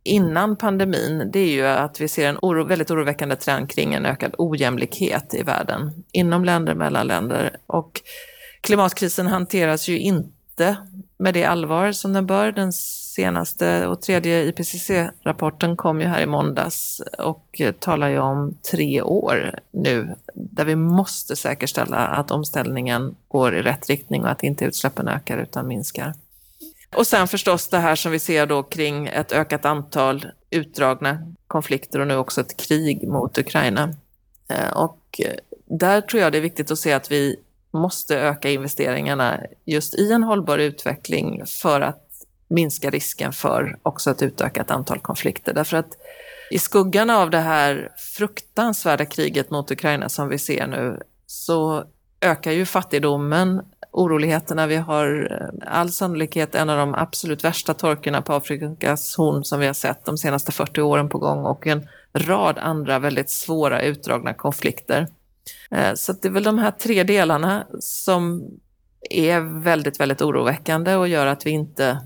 innan 0.08 0.56
pandemin, 0.56 1.30
det 1.32 1.38
är 1.38 1.50
ju 1.50 1.66
att 1.66 2.00
vi 2.00 2.08
ser 2.08 2.28
en 2.28 2.38
oro, 2.42 2.64
väldigt 2.64 2.90
oroväckande 2.90 3.36
trend 3.36 3.70
kring 3.70 3.94
en 3.94 4.06
ökad 4.06 4.34
ojämlikhet 4.38 5.34
i 5.34 5.42
världen, 5.42 6.04
inom 6.12 6.44
länder, 6.44 6.74
mellan 6.74 7.06
länder. 7.06 7.56
Och 7.66 8.00
klimatkrisen 8.60 9.26
hanteras 9.26 9.88
ju 9.88 9.98
inte 9.98 10.76
med 11.18 11.34
det 11.34 11.44
allvar 11.44 11.92
som 11.92 12.12
den 12.12 12.26
bör. 12.26 12.52
Den 12.52 12.72
senaste 12.72 13.86
och 13.86 14.02
tredje 14.02 14.44
IPCC-rapporten 14.44 15.76
kom 15.76 16.00
ju 16.00 16.06
här 16.06 16.20
i 16.20 16.26
måndags 16.26 17.02
och 17.18 17.60
talar 17.78 18.08
ju 18.08 18.18
om 18.18 18.54
tre 18.70 19.02
år 19.02 19.58
nu 19.70 20.14
där 20.34 20.64
vi 20.64 20.76
måste 20.76 21.36
säkerställa 21.36 21.96
att 21.96 22.30
omställningen 22.30 23.14
går 23.28 23.56
i 23.56 23.62
rätt 23.62 23.88
riktning 23.88 24.22
och 24.22 24.30
att 24.30 24.42
inte 24.42 24.64
utsläppen 24.64 25.08
ökar 25.08 25.38
utan 25.38 25.66
minskar. 25.66 26.14
Och 26.96 27.06
sen 27.06 27.28
förstås 27.28 27.68
det 27.68 27.78
här 27.78 27.96
som 27.96 28.12
vi 28.12 28.18
ser 28.18 28.46
då 28.46 28.62
kring 28.62 29.06
ett 29.06 29.32
ökat 29.32 29.64
antal 29.64 30.26
utdragna 30.50 31.18
konflikter 31.46 31.98
och 31.98 32.06
nu 32.06 32.16
också 32.16 32.40
ett 32.40 32.56
krig 32.56 33.08
mot 33.08 33.38
Ukraina. 33.38 33.94
Eh, 34.48 34.70
och 34.70 35.20
eh, 35.24 35.34
där 35.64 36.00
tror 36.00 36.22
jag 36.22 36.32
det 36.32 36.38
är 36.38 36.42
viktigt 36.42 36.70
att 36.70 36.78
se 36.78 36.92
att 36.92 37.10
vi 37.10 37.36
måste 37.70 38.18
öka 38.18 38.50
investeringarna 38.50 39.40
just 39.64 39.94
i 39.94 40.12
en 40.12 40.22
hållbar 40.22 40.58
utveckling 40.58 41.46
för 41.46 41.80
att 41.80 42.04
minska 42.48 42.90
risken 42.90 43.32
för 43.32 43.78
också 43.82 44.10
ett 44.10 44.22
utökat 44.22 44.70
antal 44.70 44.98
konflikter. 44.98 45.54
Därför 45.54 45.76
att 45.76 45.96
i 46.50 46.58
skuggan 46.58 47.10
av 47.10 47.30
det 47.30 47.40
här 47.40 47.92
fruktansvärda 47.96 49.04
kriget 49.04 49.50
mot 49.50 49.70
Ukraina 49.70 50.08
som 50.08 50.28
vi 50.28 50.38
ser 50.38 50.66
nu 50.66 51.02
så 51.26 51.84
ökar 52.20 52.52
ju 52.52 52.66
fattigdomen, 52.66 53.62
oroligheterna. 53.90 54.66
Vi 54.66 54.76
har 54.76 55.28
eh, 55.30 55.72
all 55.74 55.90
sannolikhet 55.90 56.54
en 56.54 56.70
av 56.70 56.78
de 56.78 56.94
absolut 56.94 57.44
värsta 57.44 57.74
torkorna 57.74 58.22
på 58.22 58.32
Afrikas 58.32 59.16
horn 59.16 59.44
som 59.44 59.60
vi 59.60 59.66
har 59.66 59.74
sett 59.74 60.04
de 60.04 60.18
senaste 60.18 60.52
40 60.52 60.80
åren 60.80 61.08
på 61.08 61.18
gång 61.18 61.44
och 61.44 61.66
en 61.66 61.88
rad 62.14 62.58
andra 62.58 62.98
väldigt 62.98 63.30
svåra 63.30 63.82
utdragna 63.82 64.34
konflikter. 64.34 65.06
Eh, 65.70 65.94
så 65.94 66.12
det 66.12 66.28
är 66.28 66.32
väl 66.32 66.42
de 66.42 66.58
här 66.58 66.70
tre 66.70 67.02
delarna 67.02 67.66
som 67.80 68.50
är 69.10 69.62
väldigt, 69.62 70.00
väldigt 70.00 70.22
oroväckande 70.22 70.94
och 70.94 71.08
gör 71.08 71.26
att 71.26 71.46
vi 71.46 71.50
inte 71.50 71.98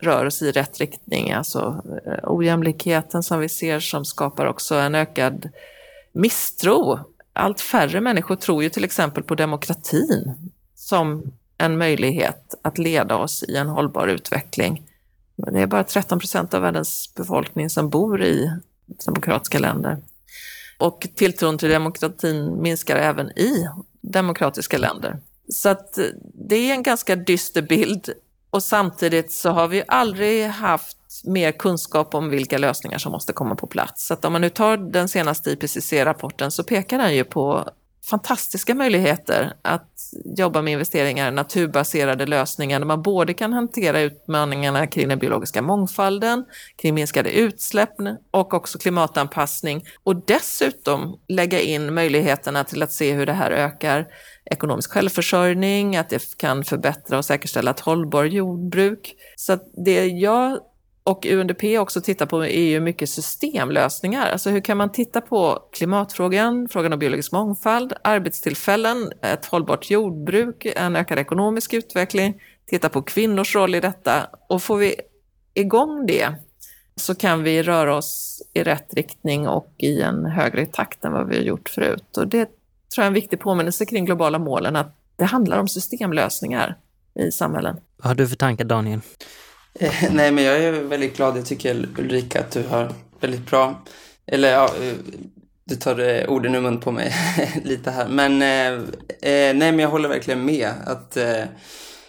rör 0.00 0.24
oss 0.24 0.42
i 0.42 0.52
rätt 0.52 0.78
riktning. 0.78 1.32
Alltså 1.32 1.82
eh, 2.06 2.18
ojämlikheten 2.22 3.22
som 3.22 3.40
vi 3.40 3.48
ser 3.48 3.80
som 3.80 4.04
skapar 4.04 4.46
också 4.46 4.74
en 4.74 4.94
ökad 4.94 5.48
misstro 6.12 6.98
allt 7.32 7.60
färre 7.60 8.00
människor 8.00 8.36
tror 8.36 8.62
ju 8.62 8.68
till 8.68 8.84
exempel 8.84 9.22
på 9.22 9.34
demokratin 9.34 10.34
som 10.90 11.22
en 11.58 11.78
möjlighet 11.78 12.54
att 12.62 12.78
leda 12.78 13.16
oss 13.16 13.42
i 13.42 13.56
en 13.56 13.68
hållbar 13.68 14.08
utveckling. 14.08 14.82
Det 15.36 15.60
är 15.60 15.66
bara 15.66 15.84
13 15.84 16.18
procent 16.18 16.54
av 16.54 16.62
världens 16.62 17.14
befolkning 17.14 17.70
som 17.70 17.88
bor 17.88 18.22
i 18.22 18.50
demokratiska 19.06 19.58
länder. 19.58 19.98
Och 20.78 21.06
tilltron 21.14 21.58
till 21.58 21.68
demokratin 21.68 22.62
minskar 22.62 22.96
även 22.96 23.30
i 23.38 23.68
demokratiska 24.00 24.78
länder. 24.78 25.18
Så 25.48 25.68
att 25.68 25.98
eh, 25.98 26.04
det 26.48 26.56
är 26.56 26.72
en 26.72 26.82
ganska 26.82 27.16
dyster 27.16 27.62
bild 27.62 28.12
och 28.50 28.62
samtidigt 28.62 29.32
så 29.32 29.50
har 29.50 29.68
vi 29.68 29.82
aldrig 29.88 30.46
haft 30.46 30.96
mer 31.24 31.52
kunskap 31.52 32.14
om 32.14 32.30
vilka 32.30 32.58
lösningar 32.58 32.98
som 32.98 33.12
måste 33.12 33.32
komma 33.32 33.54
på 33.54 33.66
plats. 33.66 34.06
Så 34.06 34.14
att 34.14 34.24
om 34.24 34.32
man 34.32 34.40
nu 34.40 34.50
tar 34.50 34.76
den 34.76 35.08
senaste 35.08 35.50
IPCC-rapporten 35.50 36.50
så 36.50 36.64
pekar 36.64 36.98
den 36.98 37.14
ju 37.14 37.24
på 37.24 37.70
fantastiska 38.04 38.74
möjligheter 38.74 39.52
att 39.62 39.90
jobba 40.36 40.62
med 40.62 40.72
investeringar, 40.72 41.30
naturbaserade 41.30 42.26
lösningar 42.26 42.78
där 42.78 42.86
man 42.86 43.02
både 43.02 43.34
kan 43.34 43.52
hantera 43.52 44.00
utmaningarna 44.00 44.86
kring 44.86 45.08
den 45.08 45.18
biologiska 45.18 45.62
mångfalden, 45.62 46.44
kring 46.76 46.94
minskade 46.94 47.30
utsläpp 47.30 47.94
och 48.30 48.54
också 48.54 48.78
klimatanpassning 48.78 49.84
och 50.04 50.26
dessutom 50.26 51.20
lägga 51.28 51.60
in 51.60 51.94
möjligheterna 51.94 52.64
till 52.64 52.82
att 52.82 52.92
se 52.92 53.12
hur 53.12 53.26
det 53.26 53.32
här 53.32 53.50
ökar 53.50 54.06
ekonomisk 54.44 54.92
självförsörjning, 54.92 55.96
att 55.96 56.08
det 56.08 56.36
kan 56.36 56.64
förbättra 56.64 57.18
och 57.18 57.24
säkerställa 57.24 57.70
ett 57.70 57.80
hållbart 57.80 58.32
jordbruk. 58.32 59.14
Så 59.36 59.58
det 59.84 60.06
jag 60.06 60.58
och 61.04 61.26
UNDP 61.26 61.78
också 61.78 62.00
tittar 62.00 62.26
på 62.26 62.44
är 62.44 62.60
ju 62.60 62.80
mycket 62.80 63.10
systemlösningar. 63.10 64.30
Alltså 64.30 64.50
hur 64.50 64.60
kan 64.60 64.76
man 64.76 64.92
titta 64.92 65.20
på 65.20 65.58
klimatfrågan, 65.72 66.68
frågan 66.70 66.92
om 66.92 66.98
biologisk 66.98 67.32
mångfald, 67.32 67.92
arbetstillfällen, 68.04 69.12
ett 69.22 69.46
hållbart 69.46 69.90
jordbruk, 69.90 70.66
en 70.76 70.96
ökad 70.96 71.18
ekonomisk 71.18 71.74
utveckling, 71.74 72.42
titta 72.66 72.88
på 72.88 73.02
kvinnors 73.02 73.54
roll 73.54 73.74
i 73.74 73.80
detta 73.80 74.28
och 74.48 74.62
får 74.62 74.76
vi 74.76 74.94
igång 75.54 76.06
det 76.06 76.34
så 76.96 77.14
kan 77.14 77.42
vi 77.42 77.62
röra 77.62 77.96
oss 77.96 78.42
i 78.52 78.62
rätt 78.62 78.94
riktning 78.94 79.48
och 79.48 79.74
i 79.78 80.00
en 80.00 80.26
högre 80.26 80.66
takt 80.66 81.04
än 81.04 81.12
vad 81.12 81.28
vi 81.28 81.36
har 81.36 81.44
gjort 81.44 81.68
förut. 81.68 82.16
Och 82.16 82.28
det 82.28 82.44
tror 82.44 82.54
jag 82.96 83.04
är 83.04 83.06
en 83.06 83.14
viktig 83.14 83.40
påminnelse 83.40 83.86
kring 83.86 84.04
globala 84.04 84.38
målen, 84.38 84.76
att 84.76 84.96
det 85.16 85.24
handlar 85.24 85.58
om 85.58 85.68
systemlösningar 85.68 86.78
i 87.14 87.32
samhällen. 87.32 87.76
Vad 87.96 88.06
har 88.06 88.14
du 88.14 88.28
för 88.28 88.36
tankar 88.36 88.64
Daniel? 88.64 89.00
Eh, 89.74 89.94
nej, 90.10 90.32
men 90.32 90.44
jag 90.44 90.58
är 90.58 90.72
väldigt 90.72 91.16
glad. 91.16 91.36
Jag 91.36 91.46
tycker 91.46 91.88
Ulrika 91.98 92.40
att 92.40 92.50
du 92.50 92.62
har 92.62 92.92
väldigt 93.20 93.46
bra, 93.46 93.82
eller 94.26 94.52
ja, 94.52 94.64
eh, 94.64 94.94
du 95.64 95.76
tar 95.76 95.98
eh, 95.98 96.28
orden 96.28 96.54
ur 96.54 96.60
mun 96.60 96.80
på 96.80 96.90
mig 96.90 97.14
lite 97.64 97.90
här. 97.90 98.08
Men 98.08 98.32
eh, 98.32 98.86
nej, 99.54 99.54
men 99.54 99.78
jag 99.78 99.88
håller 99.88 100.08
verkligen 100.08 100.44
med 100.44 100.70
att 100.86 101.16
eh, 101.16 101.44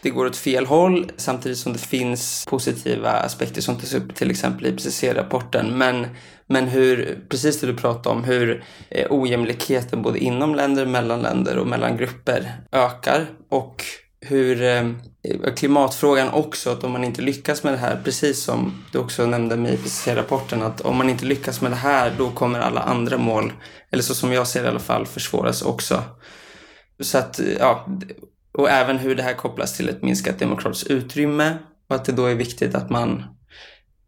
det 0.01 0.09
går 0.09 0.25
åt 0.25 0.37
fel 0.37 0.65
håll 0.65 1.11
samtidigt 1.17 1.57
som 1.57 1.73
det 1.73 1.79
finns 1.79 2.45
positiva 2.49 3.09
aspekter 3.11 3.61
som 3.61 3.75
tas 3.75 3.93
upp 3.93 4.15
till 4.15 4.31
exempel 4.31 4.65
i 4.65 4.69
IPCC-rapporten. 4.69 5.77
Men, 5.77 6.07
men 6.47 6.67
hur, 6.67 7.19
precis 7.29 7.59
det 7.59 7.67
du 7.67 7.75
pratade 7.75 8.15
om, 8.15 8.23
hur 8.23 8.63
eh, 8.89 9.07
ojämlikheten 9.09 10.01
både 10.01 10.19
inom 10.19 10.55
länder, 10.55 10.85
mellan 10.85 11.21
länder 11.21 11.57
och 11.57 11.67
mellan 11.67 11.97
grupper 11.97 12.53
ökar 12.71 13.29
och 13.49 13.83
hur 14.21 14.61
eh, 14.61 14.91
klimatfrågan 15.55 16.29
också, 16.29 16.69
att 16.69 16.83
om 16.83 16.91
man 16.91 17.03
inte 17.03 17.21
lyckas 17.21 17.63
med 17.63 17.73
det 17.73 17.77
här, 17.77 18.01
precis 18.03 18.43
som 18.43 18.83
du 18.91 18.99
också 18.99 19.25
nämnde 19.25 19.57
med 19.57 19.73
IPCC-rapporten, 19.73 20.61
att 20.61 20.81
om 20.81 20.97
man 20.97 21.09
inte 21.09 21.25
lyckas 21.25 21.61
med 21.61 21.71
det 21.71 21.75
här, 21.75 22.13
då 22.17 22.31
kommer 22.31 22.59
alla 22.59 22.81
andra 22.81 23.17
mål, 23.17 23.53
eller 23.91 24.03
så 24.03 24.15
som 24.15 24.33
jag 24.33 24.48
ser 24.48 24.61
det 24.61 24.65
i 24.65 24.69
alla 24.69 24.79
fall, 24.79 25.05
försvåras 25.05 25.61
också. 25.61 26.03
Så 27.00 27.17
att, 27.17 27.39
ja, 27.59 27.87
och 28.51 28.69
även 28.69 28.98
hur 28.98 29.15
det 29.15 29.24
här 29.24 29.33
kopplas 29.33 29.77
till 29.77 29.89
ett 29.89 30.01
minskat 30.01 30.39
demokratiskt 30.39 30.87
utrymme 30.87 31.57
och 31.89 31.96
att 31.96 32.05
det 32.05 32.11
då 32.11 32.25
är 32.25 32.35
viktigt 32.35 32.75
att 32.75 32.89
man 32.89 33.24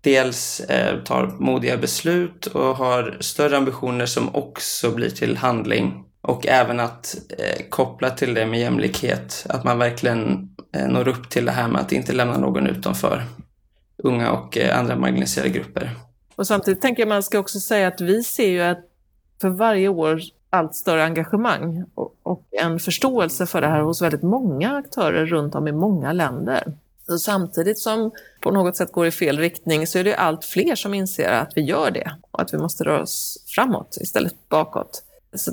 dels 0.02 0.60
eh, 0.60 1.04
tar 1.04 1.28
modiga 1.28 1.78
beslut 1.78 2.46
och 2.46 2.78
har 2.78 3.18
större 3.20 3.58
ambitioner 3.58 4.06
som 4.06 4.36
också 4.36 4.92
blir 4.92 5.10
till 5.10 5.38
handling 5.38 6.06
och 6.28 6.48
även 6.48 6.80
att 6.80 7.16
eh, 7.38 7.66
koppla 7.70 8.10
till 8.10 8.34
det 8.34 8.46
med 8.46 8.60
jämlikhet, 8.60 9.46
att 9.50 9.64
man 9.64 9.80
verkligen 9.80 10.50
eh, 10.76 10.88
når 10.88 11.08
upp 11.08 11.30
till 11.30 11.46
det 11.46 11.52
här 11.52 11.68
med 11.68 11.82
att 11.82 11.92
inte 11.92 12.14
lämna 12.14 12.38
någon 12.38 12.68
utanför. 12.68 13.24
Unga 13.98 14.32
och 14.32 14.58
eh, 14.58 14.80
andra 14.80 14.96
marginaliserade 14.96 15.50
grupper. 15.50 15.92
Och 16.36 16.48
samtidigt 16.48 16.82
tänker 16.82 17.02
jag 17.02 17.10
man 17.10 17.24
ska 17.24 17.40
också 17.40 17.60
säga 17.60 17.88
att 17.88 18.02
vi 18.02 18.24
ser 18.24 18.48
ju 18.48 18.62
att 18.62 18.80
för 19.42 19.50
varje 19.50 19.88
år 19.88 20.22
allt 20.50 20.76
större 20.76 21.04
engagemang 21.04 21.86
och, 21.96 22.16
och 22.24 22.48
en 22.52 22.80
förståelse 22.80 23.46
för 23.46 23.62
det 23.62 23.68
här 23.68 23.82
hos 23.82 24.02
väldigt 24.02 24.24
många 24.24 24.76
aktörer 24.76 25.26
runt 25.26 25.56
om 25.56 25.68
i 25.68 25.72
många 25.72 26.14
länder. 26.14 26.74
Så 27.08 27.20
samtidigt 27.20 27.80
som 27.80 28.12
på 28.42 28.52
något 28.52 28.76
sätt 28.76 28.92
går 28.92 29.08
i 29.08 29.12
fel 29.12 29.40
riktning 29.40 29.88
så 29.88 30.00
är 30.00 30.04
det 30.04 30.16
allt 30.16 30.46
fler 30.46 30.76
som 30.76 30.94
inser 30.94 31.30
att 31.30 31.52
vi 31.56 31.62
gör 31.62 31.92
det 31.92 32.12
och 32.32 32.42
att 32.42 32.54
vi 32.54 32.58
måste 32.58 32.84
röra 32.84 33.02
oss 33.02 33.44
framåt 33.48 33.98
istället 34.02 34.50
bakåt. 34.50 35.04
Så 35.36 35.52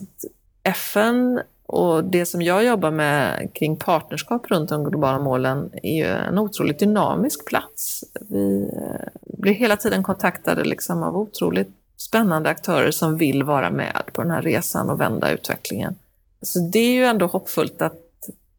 FN 0.62 1.40
och 1.66 2.04
det 2.04 2.26
som 2.26 2.42
jag 2.42 2.64
jobbar 2.64 2.90
med 2.90 3.50
kring 3.54 3.76
partnerskap 3.76 4.50
runt 4.50 4.68
de 4.68 4.84
globala 4.84 5.18
målen 5.18 5.70
är 5.82 5.96
ju 5.96 6.06
en 6.06 6.38
otroligt 6.38 6.78
dynamisk 6.78 7.46
plats. 7.46 8.04
Vi 8.20 8.62
eh, 8.62 9.08
blir 9.38 9.52
hela 9.52 9.76
tiden 9.76 10.02
kontaktade 10.02 10.64
liksom 10.64 11.02
av 11.02 11.16
otroligt 11.16 11.70
spännande 11.96 12.50
aktörer 12.50 12.90
som 12.90 13.16
vill 13.16 13.42
vara 13.42 13.70
med 13.70 14.02
på 14.12 14.22
den 14.22 14.30
här 14.30 14.42
resan 14.42 14.90
och 14.90 15.00
vända 15.00 15.30
utvecklingen. 15.30 15.94
Så 16.42 16.58
det 16.72 16.78
är 16.78 16.92
ju 16.92 17.04
ändå 17.04 17.26
hoppfullt 17.26 17.82
att 17.82 18.00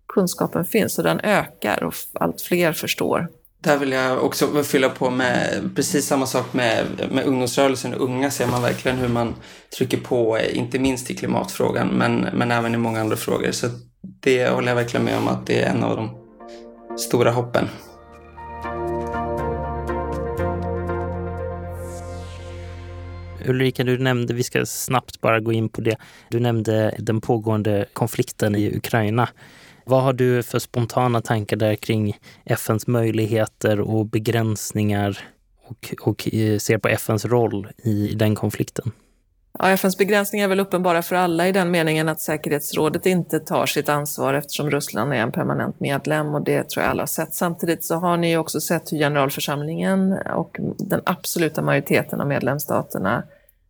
kunskapen 0.08 0.66
finns 0.66 0.98
och 0.98 1.04
den 1.04 1.20
ökar 1.20 1.84
och 1.84 1.94
allt 2.14 2.42
fler 2.42 2.74
förstår. 2.74 3.28
Där 3.63 3.78
vill 3.78 3.91
jag 3.91 4.24
också 4.24 4.63
fylla 4.63 4.89
på 4.89 5.10
med 5.10 5.69
precis 5.76 6.06
samma 6.06 6.26
sak 6.26 6.54
med, 6.54 6.86
med 7.12 7.26
ungdomsrörelsen. 7.26 7.93
Unga 7.93 8.32
ser 8.32 8.47
man 8.47 8.62
verkligen 8.62 8.97
hur 8.97 9.08
man 9.08 9.36
trycker 9.78 9.97
på, 9.97 10.38
eh, 10.38 10.58
inte 10.58 10.80
minst 10.80 11.12
i 11.12 11.15
klimatfrågan, 11.15 11.88
men, 11.88 12.28
men 12.34 12.52
även 12.52 12.74
i 12.76 12.78
många 12.78 13.02
andra 13.02 13.15
frågor. 13.15 13.52
Så 13.52 13.67
det 14.19 14.50
håller 14.50 14.67
jag 14.67 14.76
verkligen 14.76 15.06
med 15.06 15.17
om 15.17 15.28
att 15.28 15.47
det 15.47 15.62
är 15.62 15.69
en 15.69 15.84
av 15.84 15.95
de 15.95 16.10
stora 16.97 17.32
hoppen. 17.32 17.67
Ulrika, 23.45 23.84
du 23.84 23.97
nämnde, 23.97 24.34
vi 24.34 24.43
ska 24.43 24.65
snabbt 24.65 25.21
bara 25.21 25.39
gå 25.39 25.54
in 25.54 25.69
på 25.69 25.82
det, 25.82 25.95
du 26.30 26.39
nämnde 26.39 26.95
den 27.00 27.21
pågående 27.21 27.86
konflikten 27.93 28.56
i 28.56 28.78
Ukraina. 28.78 29.30
Vad 29.91 30.04
har 30.04 30.13
du 30.13 30.43
för 30.43 30.60
spontana 30.60 31.21
tankar 31.21 31.58
där 31.58 31.75
kring 31.75 32.17
FNs 32.45 32.88
möjligheter 32.88 33.80
och 33.80 34.06
begränsningar 34.06 35.17
och, 35.67 35.95
och 36.01 36.34
eh, 36.34 36.58
ser 36.58 36.77
på 36.77 36.88
FNs 36.88 37.25
roll 37.25 37.67
i 37.77 38.13
den 38.15 38.36
konflikten? 38.36 38.91
Ja, 39.60 39.69
FNs 39.69 39.97
begränsningar 39.97 40.45
är 40.45 40.49
väl 40.49 40.60
uppenbara 40.60 41.01
för 41.01 41.15
alla 41.15 41.47
i 41.47 41.51
den 41.51 41.71
meningen 41.71 42.10
att 42.10 42.21
säkerhetsrådet 42.21 43.06
inte 43.06 43.39
tar 43.39 43.65
sitt 43.65 43.89
ansvar 43.89 44.34
eftersom 44.34 44.71
Ryssland 44.71 45.13
är 45.13 45.17
en 45.17 45.32
permanent 45.32 45.80
medlem 45.80 46.36
och 46.36 46.43
det 46.43 46.69
tror 46.69 46.84
jag 46.84 46.91
alla 46.91 47.01
har 47.01 47.08
sett. 47.08 47.34
Samtidigt 47.34 47.84
så 47.84 47.95
har 47.95 48.17
ni 48.17 48.38
också 48.38 48.62
sett 48.62 48.91
hur 48.91 48.97
generalförsamlingen 48.97 50.13
och 50.36 50.58
den 50.77 51.01
absoluta 51.06 51.62
majoriteten 51.62 52.21
av 52.21 52.27
medlemsstaterna 52.27 53.23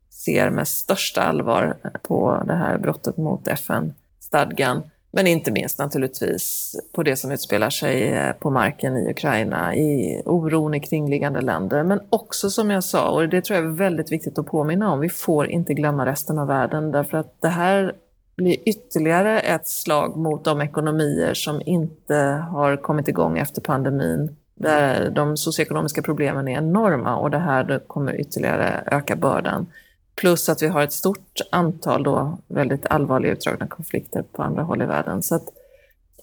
ser 0.10 0.49
med 0.49 0.67
största 0.67 1.21
allvar 1.21 1.77
på 2.01 2.43
det 2.47 2.55
här 2.55 2.77
brottet 2.77 3.17
mot 3.17 3.47
FN-stadgan. 3.47 4.84
Men 5.13 5.28
inte 5.28 5.52
minst 5.52 5.80
naturligtvis 5.80 6.76
på 6.93 7.04
det 7.04 7.15
som 7.15 7.32
utspelar 7.32 7.69
sig 7.69 8.13
eh, 8.13 8.32
på 8.32 8.50
marken 8.50 8.97
i 8.97 9.12
Ukraina, 9.12 9.76
i 9.76 10.21
oron 10.26 10.74
i 10.74 10.80
kringliggande 10.80 11.41
länder, 11.41 11.84
men 11.84 12.00
också 12.10 12.50
som 12.50 12.69
jag 12.69 12.84
sa, 12.84 13.10
och 13.10 13.30
det 13.30 13.41
tror 13.41 13.60
jag 13.60 13.65
är 13.65 13.71
väldigt 13.71 14.12
viktigt 14.12 14.39
att 14.39 14.45
påminna 14.45 14.91
om, 14.91 15.00
vi 15.00 15.10
får 15.10 15.47
inte 15.47 15.74
glömma 15.74 16.06
resten 16.06 16.39
av 16.39 16.47
världen. 16.47 16.91
Därför 16.91 17.17
att 17.17 17.41
det 17.41 17.47
här 17.47 17.93
blir 18.36 18.58
ytterligare 18.65 19.39
ett 19.39 19.67
slag 19.67 20.17
mot 20.17 20.43
de 20.43 20.62
ekonomier 20.62 21.34
som 21.34 21.62
inte 21.65 22.15
har 22.52 22.78
kommit 22.78 23.08
igång 23.08 23.38
efter 23.38 23.62
pandemin, 23.62 24.36
där 24.56 25.10
de 25.10 25.38
socioekonomiska 25.38 26.02
problemen 26.02 26.47
är 26.47 26.58
enorma 26.58 27.15
och 27.15 27.32
det 27.32 27.39
här 27.39 27.80
kommer 27.88 28.19
ytterligare 28.19 28.84
öka 28.91 29.15
bördan. 29.15 29.67
Plus 30.15 30.50
att 30.50 30.62
vi 30.62 30.67
har 30.67 30.82
ett 30.82 30.93
stort 30.93 31.41
antal 31.52 32.04
då 32.04 32.38
väldigt 32.47 32.86
allvarliga 32.86 33.32
utdragna 33.32 33.67
konflikter 33.67 34.24
på 34.32 34.43
andra 34.43 34.63
håll 34.63 34.82
i 34.82 34.86
världen. 34.86 35.24
Så 35.24 35.36
att 35.36 35.50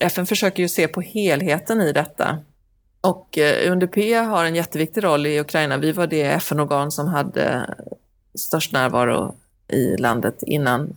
FN 0.01 0.27
försöker 0.27 0.63
ju 0.63 0.69
se 0.69 0.89
på 0.89 1.01
helheten 1.01 1.81
i 1.81 1.93
detta. 1.93 2.39
Och 3.01 3.39
eh, 3.39 3.73
UNDP 3.73 3.97
har 4.15 4.45
en 4.45 4.55
jätteviktig 4.55 5.05
roll 5.05 5.27
i 5.27 5.41
Ukraina. 5.41 5.77
Vi 5.77 5.93
var 5.93 6.07
det 6.07 6.23
FN-organ 6.23 6.91
som 6.91 7.07
hade 7.07 7.75
störst 8.35 8.73
närvaro 8.73 9.35
i 9.69 9.97
landet 9.97 10.43
innan 10.43 10.97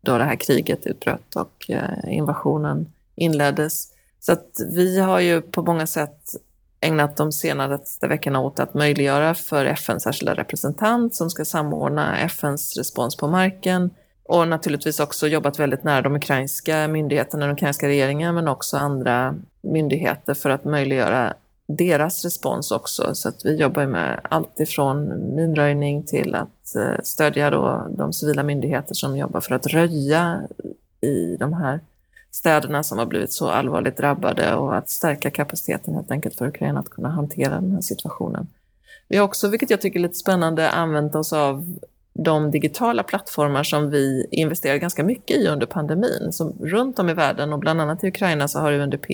då 0.00 0.18
det 0.18 0.24
här 0.24 0.36
kriget 0.36 0.86
utbröt 0.86 1.36
och 1.36 1.70
eh, 1.70 2.16
invasionen 2.16 2.92
inleddes. 3.14 3.88
Så 4.20 4.32
att 4.32 4.60
vi 4.72 5.00
har 5.00 5.20
ju 5.20 5.40
på 5.40 5.62
många 5.62 5.86
sätt 5.86 6.34
ägnat 6.80 7.16
de 7.16 7.32
senaste 7.32 8.06
veckorna 8.08 8.40
åt 8.40 8.60
att 8.60 8.74
möjliggöra 8.74 9.34
för 9.34 9.64
FNs 9.64 10.02
särskilda 10.02 10.34
representant 10.34 11.14
som 11.14 11.30
ska 11.30 11.44
samordna 11.44 12.18
FNs 12.18 12.76
respons 12.76 13.16
på 13.16 13.28
marken 13.28 13.90
Och 14.24 14.48
naturligtvis 14.48 15.00
också 15.00 15.26
jobbat 15.26 15.58
väldigt 15.58 15.84
nära 15.84 16.02
de 16.02 16.16
ukrainska 16.16 16.88
myndigheterna, 16.88 17.46
den 17.46 17.54
ukrainska 17.54 17.88
regeringen, 17.88 18.34
men 18.34 18.48
också 18.48 18.76
andra 18.76 19.34
myndigheter 19.62 20.34
för 20.34 20.50
att 20.50 20.64
möjliggöra 20.64 21.34
deras 21.68 22.24
respons 22.24 22.70
också. 22.70 23.14
Så 23.14 23.28
att 23.28 23.44
vi 23.44 23.56
jobbar 23.56 23.86
med 23.86 24.20
allt 24.22 24.60
ifrån 24.60 25.08
minröjning 25.34 26.02
till 26.02 26.34
att 26.34 26.76
eh, 26.76 27.02
stödja 27.02 27.50
då 27.50 27.86
de 27.90 28.12
civila 28.12 28.42
myndigheter 28.42 28.94
som 28.94 29.16
jobbar 29.16 29.40
för 29.40 29.54
att 29.54 29.66
röja 29.66 30.42
i 31.00 31.36
de 31.36 31.52
här 31.52 31.80
städerna 32.38 32.82
som 32.82 32.98
har 32.98 33.06
blivit 33.06 33.32
så 33.32 33.48
allvarligt 33.48 33.96
drabbade 33.96 34.54
och 34.54 34.76
att 34.76 34.90
stärka 34.90 35.30
kapaciteten 35.30 35.94
helt 35.94 36.10
enkelt 36.10 36.34
för 36.38 36.46
Ukraina 36.46 36.80
att 36.80 36.90
kunna 36.90 37.08
hantera 37.08 37.54
den 37.54 37.72
här 37.72 37.80
situationen. 37.80 38.46
Vi 39.08 39.16
har 39.16 39.24
också, 39.24 39.48
vilket 39.48 39.70
jag 39.70 39.80
tycker 39.80 39.98
är 39.98 40.02
lite 40.02 40.14
spännande, 40.14 40.70
använt 40.70 41.14
oss 41.14 41.32
av 41.32 41.78
de 42.12 42.50
digitala 42.50 43.02
plattformar 43.02 43.62
som 43.62 43.90
vi 43.90 44.26
investerade 44.30 44.78
ganska 44.78 45.04
mycket 45.04 45.36
i 45.36 45.48
under 45.48 45.66
pandemin. 45.66 46.32
Så 46.32 46.52
runt 46.60 46.98
om 46.98 47.08
i 47.08 47.14
världen 47.14 47.52
och 47.52 47.58
bland 47.58 47.80
annat 47.80 48.04
i 48.04 48.08
Ukraina 48.08 48.48
så 48.48 48.58
har 48.58 48.72
UNDP 48.72 49.10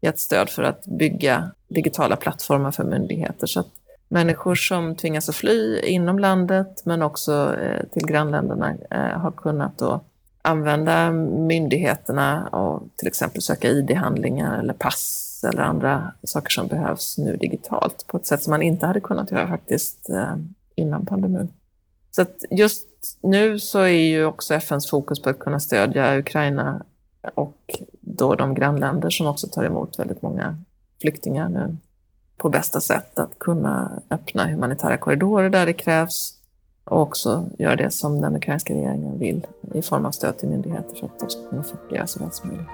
gett 0.00 0.18
stöd 0.18 0.50
för 0.50 0.62
att 0.62 0.86
bygga 0.86 1.50
digitala 1.68 2.16
plattformar 2.16 2.70
för 2.70 2.84
myndigheter. 2.84 3.46
Så 3.46 3.60
att 3.60 3.70
människor 4.08 4.54
som 4.54 4.94
tvingas 4.94 5.28
att 5.28 5.34
fly 5.34 5.78
inom 5.78 6.18
landet 6.18 6.82
men 6.84 7.02
också 7.02 7.56
eh, 7.60 7.86
till 7.92 8.06
grannländerna 8.06 8.74
eh, 8.90 9.20
har 9.20 9.30
kunnat 9.30 9.78
då 9.78 10.00
använda 10.44 11.10
myndigheterna 11.10 12.48
och 12.48 12.82
till 12.96 13.08
exempel 13.08 13.42
söka 13.42 13.68
ID-handlingar 13.68 14.58
eller 14.58 14.74
pass 14.74 15.44
eller 15.48 15.62
andra 15.62 16.12
saker 16.22 16.50
som 16.50 16.66
behövs 16.66 17.18
nu 17.18 17.36
digitalt 17.36 18.06
på 18.06 18.16
ett 18.16 18.26
sätt 18.26 18.42
som 18.42 18.50
man 18.50 18.62
inte 18.62 18.86
hade 18.86 19.00
kunnat 19.00 19.30
göra 19.30 19.48
faktiskt 19.48 20.10
eh, 20.10 20.36
innan 20.74 21.06
pandemin. 21.06 21.48
Så 22.10 22.22
att 22.22 22.44
just 22.50 22.86
nu 23.20 23.58
så 23.58 23.78
är 23.78 23.88
ju 23.88 24.24
också 24.24 24.54
FNs 24.54 24.90
fokus 24.90 25.22
på 25.22 25.30
att 25.30 25.38
kunna 25.38 25.60
stödja 25.60 26.18
Ukraina 26.18 26.82
och 27.34 27.80
då 28.00 28.34
de 28.34 28.54
grannländer 28.54 29.10
som 29.10 29.26
också 29.26 29.46
tar 29.46 29.64
emot 29.64 29.98
väldigt 29.98 30.22
många 30.22 30.58
flyktingar 31.00 31.48
nu 31.48 31.76
på 32.36 32.48
bästa 32.48 32.80
sätt 32.80 33.18
att 33.18 33.38
kunna 33.38 34.02
öppna 34.10 34.46
humanitära 34.46 34.96
korridorer 34.96 35.50
där 35.50 35.66
det 35.66 35.72
krävs 35.72 36.33
och 36.84 37.00
också 37.00 37.46
göra 37.58 37.76
det 37.76 37.90
som 37.90 38.20
den 38.20 38.36
ukrainska 38.36 38.74
regeringen 38.74 39.18
vill 39.18 39.46
i 39.74 39.82
form 39.82 40.06
av 40.06 40.10
stöd 40.10 40.38
till 40.38 40.48
myndigheter 40.48 40.96
för 40.96 41.06
att 41.06 41.18
de 41.18 41.30
ska 41.30 41.50
kunna 41.50 41.62
fungera 41.62 42.06
så 42.06 42.20
väl 42.20 42.32
som 42.32 42.48
möjligt. 42.48 42.68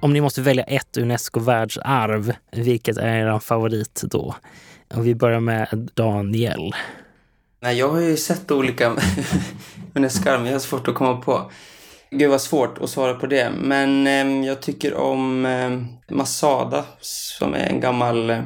Om 0.00 0.12
ni 0.12 0.20
måste 0.20 0.42
välja 0.42 0.64
ett 0.64 0.96
Unesco-världsarv, 0.96 2.32
vilket 2.50 2.96
är 2.96 3.16
er 3.16 3.38
favorit 3.38 4.02
då? 4.04 4.34
Och 4.94 5.06
vi 5.06 5.14
börjar 5.14 5.40
med 5.40 5.90
Daniel. 5.94 6.74
Nej, 7.60 7.78
jag 7.78 7.88
har 7.88 8.00
ju 8.00 8.16
sett 8.16 8.50
olika 8.50 8.96
Unesco-arv, 9.94 10.38
men 10.38 10.46
jag 10.46 10.54
har 10.54 10.60
svårt 10.60 10.88
att 10.88 10.94
komma 10.94 11.16
på. 11.16 11.50
Gud 12.14 12.30
vad 12.30 12.40
svårt 12.40 12.78
att 12.78 12.90
svara 12.90 13.14
på 13.14 13.26
det. 13.26 13.50
Men 13.50 14.06
eh, 14.06 14.46
jag 14.46 14.62
tycker 14.62 14.94
om 14.94 15.46
eh, 15.46 15.70
Masada 16.16 16.84
som 17.00 17.54
är 17.54 17.66
en 17.66 17.80
gammal 17.80 18.30
eh, 18.30 18.42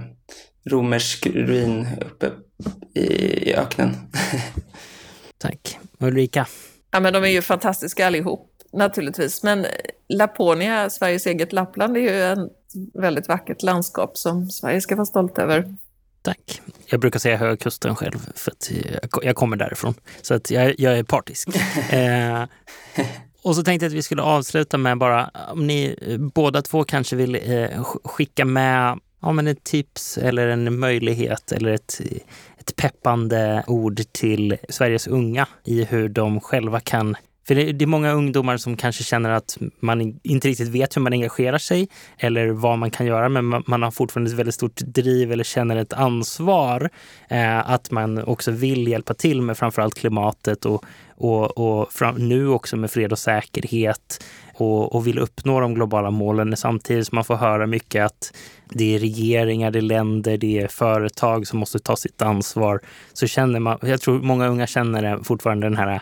romersk 0.71 1.27
ruin 1.27 1.87
uppe 2.01 2.31
i, 2.95 3.01
i 3.51 3.55
öknen. 3.55 3.97
Tack. 5.39 5.79
Ulrika? 5.99 6.47
Ja, 6.91 7.01
men 7.01 7.13
de 7.13 7.25
är 7.25 7.29
ju 7.29 7.43
fantastiska 7.43 8.07
allihop 8.07 8.53
naturligtvis. 8.73 9.43
Men 9.43 9.67
Laponia, 10.09 10.91
Sveriges 10.91 11.27
eget 11.27 11.53
Lappland, 11.53 11.97
är 11.97 12.01
ju 12.01 12.23
ett 12.23 12.39
väldigt 12.95 13.29
vackert 13.29 13.63
landskap 13.63 14.17
som 14.17 14.51
Sverige 14.51 14.81
ska 14.81 14.97
vara 14.97 15.07
stolt 15.07 15.39
över. 15.39 15.75
Tack. 16.23 16.61
Jag 16.87 17.01
brukar 17.01 17.19
säga 17.19 17.37
Höga 17.37 17.57
Kusten 17.57 17.97
själv 17.97 18.19
för 18.35 18.51
att 18.51 18.71
jag 19.23 19.37
kommer 19.37 19.57
därifrån. 19.57 19.95
Så 20.23 20.35
att 20.35 20.51
jag, 20.51 20.81
jag 20.81 20.99
är 20.99 21.03
partisk. 21.03 21.49
eh, 21.91 22.45
och 23.47 23.57
så 23.57 23.63
tänkte 23.63 23.85
jag 23.85 23.91
att 23.91 23.97
vi 23.97 24.03
skulle 24.03 24.23
avsluta 24.23 24.79
med 24.79 24.99
bara, 24.99 25.31
om 25.53 25.67
ni 25.67 25.97
båda 26.35 26.63
två 26.63 26.85
kanske 26.85 27.17
vill 27.17 27.35
eh, 27.35 27.85
skicka 28.05 28.45
med 28.45 29.01
ja, 29.23 29.33
men 29.33 29.47
ett 29.47 29.65
tips 29.65 30.19
eller 30.19 30.49
en 30.49 30.79
möjlighet 30.79 31.53
eller 31.53 31.73
ett, 31.73 32.01
ett 32.59 32.77
peppande 32.77 33.65
ord 33.67 34.01
till 34.13 34.57
Sveriges 34.69 35.07
unga 35.07 35.47
i 35.65 35.85
hur 35.85 36.09
de 36.09 36.41
själva 36.41 36.81
kan 36.81 37.17
för 37.47 37.55
det, 37.55 37.85
är 37.85 37.87
många 37.87 38.13
ungdomar 38.13 38.57
som 38.57 38.77
kanske 38.77 39.05
känner 39.05 39.31
att 39.31 39.59
man 39.81 40.21
inte 40.23 40.49
riktigt 40.49 40.69
vet 40.69 40.97
hur 40.97 41.03
man 41.03 41.13
engagerar 41.13 41.59
sig 41.59 41.89
eller 42.19 42.49
vad 42.49 42.79
man 42.79 42.91
kan 42.91 43.07
göra, 43.07 43.29
men 43.29 43.63
man 43.67 43.83
har 43.83 43.91
fortfarande 43.91 44.31
ett 44.31 44.39
väldigt 44.39 44.55
stort 44.55 44.77
driv 44.77 45.33
eller 45.33 45.45
känner 45.45 45.77
ett 45.77 45.93
ansvar. 45.93 46.91
Eh, 47.29 47.71
att 47.71 47.91
man 47.91 48.25
också 48.25 48.51
vill 48.51 48.89
hjälpa 48.89 49.15
till 49.15 49.43
med 49.43 49.59
framförallt 49.59 49.95
klimatet 49.95 50.65
och, 50.65 50.85
och, 51.17 51.59
och 51.59 51.93
fram, 51.93 52.15
nu 52.29 52.49
också 52.49 52.77
med 52.77 52.91
fred 52.91 53.13
och 53.13 53.19
säkerhet 53.19 54.25
och, 54.55 54.95
och 54.95 55.07
vill 55.07 55.19
uppnå 55.19 55.61
de 55.61 55.75
globala 55.75 56.11
målen 56.11 56.57
samtidigt 56.57 57.07
som 57.07 57.17
man 57.17 57.25
får 57.25 57.37
höra 57.37 57.67
mycket 57.67 58.05
att 58.05 58.33
det 58.71 58.95
är 58.95 58.99
regeringar, 58.99 59.71
det 59.71 59.79
är 59.79 59.83
länder, 59.83 60.37
det 60.37 60.59
är 60.59 60.69
företag 60.69 61.47
som 61.47 61.59
måste 61.59 61.79
ta 61.79 61.97
sitt 61.97 62.23
ansvar. 62.23 62.81
Så 63.13 63.27
känner 63.27 63.61
man, 63.61 63.79
jag 63.83 64.01
tror 64.01 64.23
många 64.23 64.47
unga 64.49 64.67
känner 64.67 65.19
fortfarande 65.23 65.67
den 65.67 65.77
här 65.77 66.01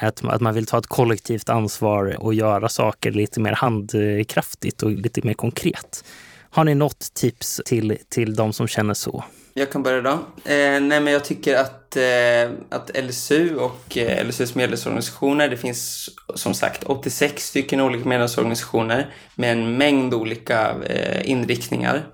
att, 0.00 0.24
att 0.24 0.40
man 0.40 0.54
vill 0.54 0.66
ta 0.66 0.78
ett 0.78 0.86
kollektivt 0.86 1.48
ansvar 1.48 2.16
och 2.18 2.34
göra 2.34 2.68
saker 2.68 3.12
lite 3.12 3.40
mer 3.40 3.52
handkraftigt 3.52 4.82
och 4.82 4.90
lite 4.90 5.20
mer 5.24 5.34
konkret. 5.34 6.04
Har 6.50 6.64
ni 6.64 6.74
något 6.74 7.14
tips 7.14 7.60
till, 7.64 7.98
till 8.08 8.34
de 8.34 8.52
som 8.52 8.68
känner 8.68 8.94
så? 8.94 9.24
Jag 9.54 9.72
kan 9.72 9.82
börja 9.82 10.00
då. 10.00 10.10
Eh, 10.10 10.80
nej, 10.80 11.00
men 11.00 11.06
jag 11.06 11.24
tycker 11.24 11.56
att, 11.56 11.96
eh, 11.96 12.50
att 12.68 12.90
LSU 13.04 13.56
och 13.56 13.98
eh, 13.98 14.26
LSUs 14.26 14.54
medlemsorganisationer, 14.54 15.48
det 15.48 15.56
finns 15.56 16.10
som 16.34 16.54
sagt 16.54 16.84
86 16.84 17.46
stycken 17.46 17.80
olika 17.80 18.08
medlemsorganisationer 18.08 19.14
med 19.34 19.52
en 19.52 19.76
mängd 19.76 20.14
olika 20.14 20.74
eh, 20.86 21.30
inriktningar. 21.30 22.06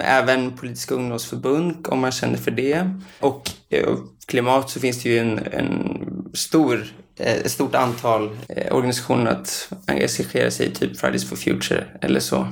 Även 0.00 0.56
politiska 0.56 0.94
ungdomsförbund 0.94 1.86
om 1.88 2.00
man 2.00 2.12
känner 2.12 2.36
för 2.36 2.50
det. 2.50 3.00
Och 3.20 3.50
eh, 3.70 3.96
klimat 4.26 4.70
så 4.70 4.80
finns 4.80 5.02
det 5.02 5.08
ju 5.08 5.18
en, 5.18 5.38
en 5.38 6.30
stor 6.34 6.86
Eh, 7.16 7.36
ett 7.36 7.50
stort 7.50 7.74
antal 7.74 8.30
eh, 8.48 8.76
organisationer 8.76 9.30
att 9.30 9.68
engagera 9.86 10.50
sig 10.50 10.66
i, 10.66 10.70
typ 10.70 10.98
Fridays 10.98 11.28
for 11.28 11.36
Future 11.36 11.84
eller 12.00 12.20
så. 12.20 12.46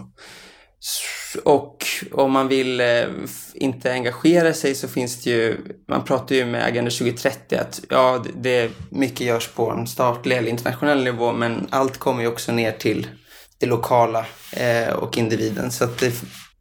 Och 1.45 1.87
om 2.13 2.33
man 2.33 2.49
vill 2.49 2.81
eh, 2.81 3.05
inte 3.55 3.93
engagera 3.93 4.55
sig 4.55 4.75
så 4.75 4.89
finns 4.89 5.25
det 5.25 5.31
ju, 5.31 5.57
man 5.89 6.05
pratar 6.05 6.35
ju 6.35 6.47
med 6.47 6.65
Agenda 6.65 6.91
2030 6.91 7.57
att 7.57 7.81
ja, 7.89 8.25
det, 8.37 8.71
mycket 8.91 9.21
görs 9.21 9.49
på 9.49 9.71
en 9.71 9.87
statlig 9.87 10.37
eller 10.37 10.49
internationell 10.49 11.05
nivå 11.05 11.33
men 11.33 11.67
allt 11.71 11.99
kommer 11.99 12.23
ju 12.23 12.29
också 12.29 12.53
ner 12.53 12.73
till 12.73 13.07
det 13.59 13.67
lokala 13.67 14.27
och 14.95 15.19
individen 15.19 15.71
så 15.71 15.85
att 15.85 16.03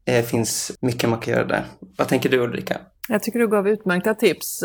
det 0.04 0.30
finns 0.30 0.72
mycket 0.82 1.10
man 1.10 1.20
kan 1.20 1.34
göra 1.34 1.46
där. 1.46 1.66
Vad 1.98 2.08
tänker 2.08 2.30
du 2.30 2.40
Ulrika? 2.40 2.78
Jag 3.08 3.24
tycker 3.24 3.40
du 3.40 3.48
gav 3.48 3.68
utmärkta 3.68 4.14
tips 4.14 4.64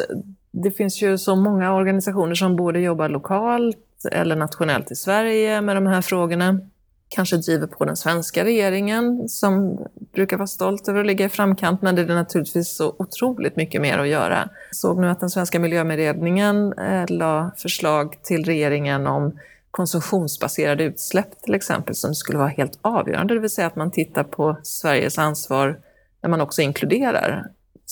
det 0.62 0.70
finns 0.70 1.02
ju 1.02 1.18
så 1.18 1.36
många 1.36 1.74
organisationer 1.74 2.34
som 2.34 2.56
både 2.56 2.80
jobbar 2.80 3.08
lokalt 3.08 3.76
eller 4.12 4.36
nationellt 4.36 4.90
i 4.90 4.94
Sverige 4.94 5.60
med 5.60 5.76
de 5.76 5.86
här 5.86 6.02
frågorna. 6.02 6.60
Kanske 7.08 7.36
driver 7.36 7.66
på 7.66 7.84
den 7.84 7.96
svenska 7.96 8.44
regeringen 8.44 9.28
som 9.28 9.78
brukar 10.12 10.36
vara 10.36 10.46
stolt 10.46 10.88
över 10.88 11.00
att 11.00 11.06
ligga 11.06 11.24
i 11.24 11.28
framkant, 11.28 11.82
men 11.82 11.94
det 11.94 12.02
är 12.02 12.06
naturligtvis 12.06 12.76
så 12.76 12.94
otroligt 12.98 13.56
mycket 13.56 13.80
mer 13.80 13.98
att 13.98 14.08
göra. 14.08 14.48
Såg 14.70 14.98
nu 14.98 15.08
att 15.08 15.20
den 15.20 15.30
svenska 15.30 15.58
miljömedredningen 15.58 16.72
eh, 16.72 17.04
la 17.08 17.50
förslag 17.56 18.16
till 18.22 18.44
regeringen 18.44 19.06
om 19.06 19.38
konsumtionsbaserade 19.70 20.84
utsläpp 20.84 21.42
till 21.42 21.54
exempel, 21.54 21.94
som 21.94 22.14
skulle 22.14 22.38
vara 22.38 22.48
helt 22.48 22.78
avgörande, 22.82 23.34
det 23.34 23.40
vill 23.40 23.50
säga 23.50 23.66
att 23.66 23.76
man 23.76 23.90
tittar 23.90 24.24
på 24.24 24.56
Sveriges 24.62 25.18
ansvar 25.18 25.78
när 26.22 26.30
man 26.30 26.40
också 26.40 26.62
inkluderar 26.62 27.46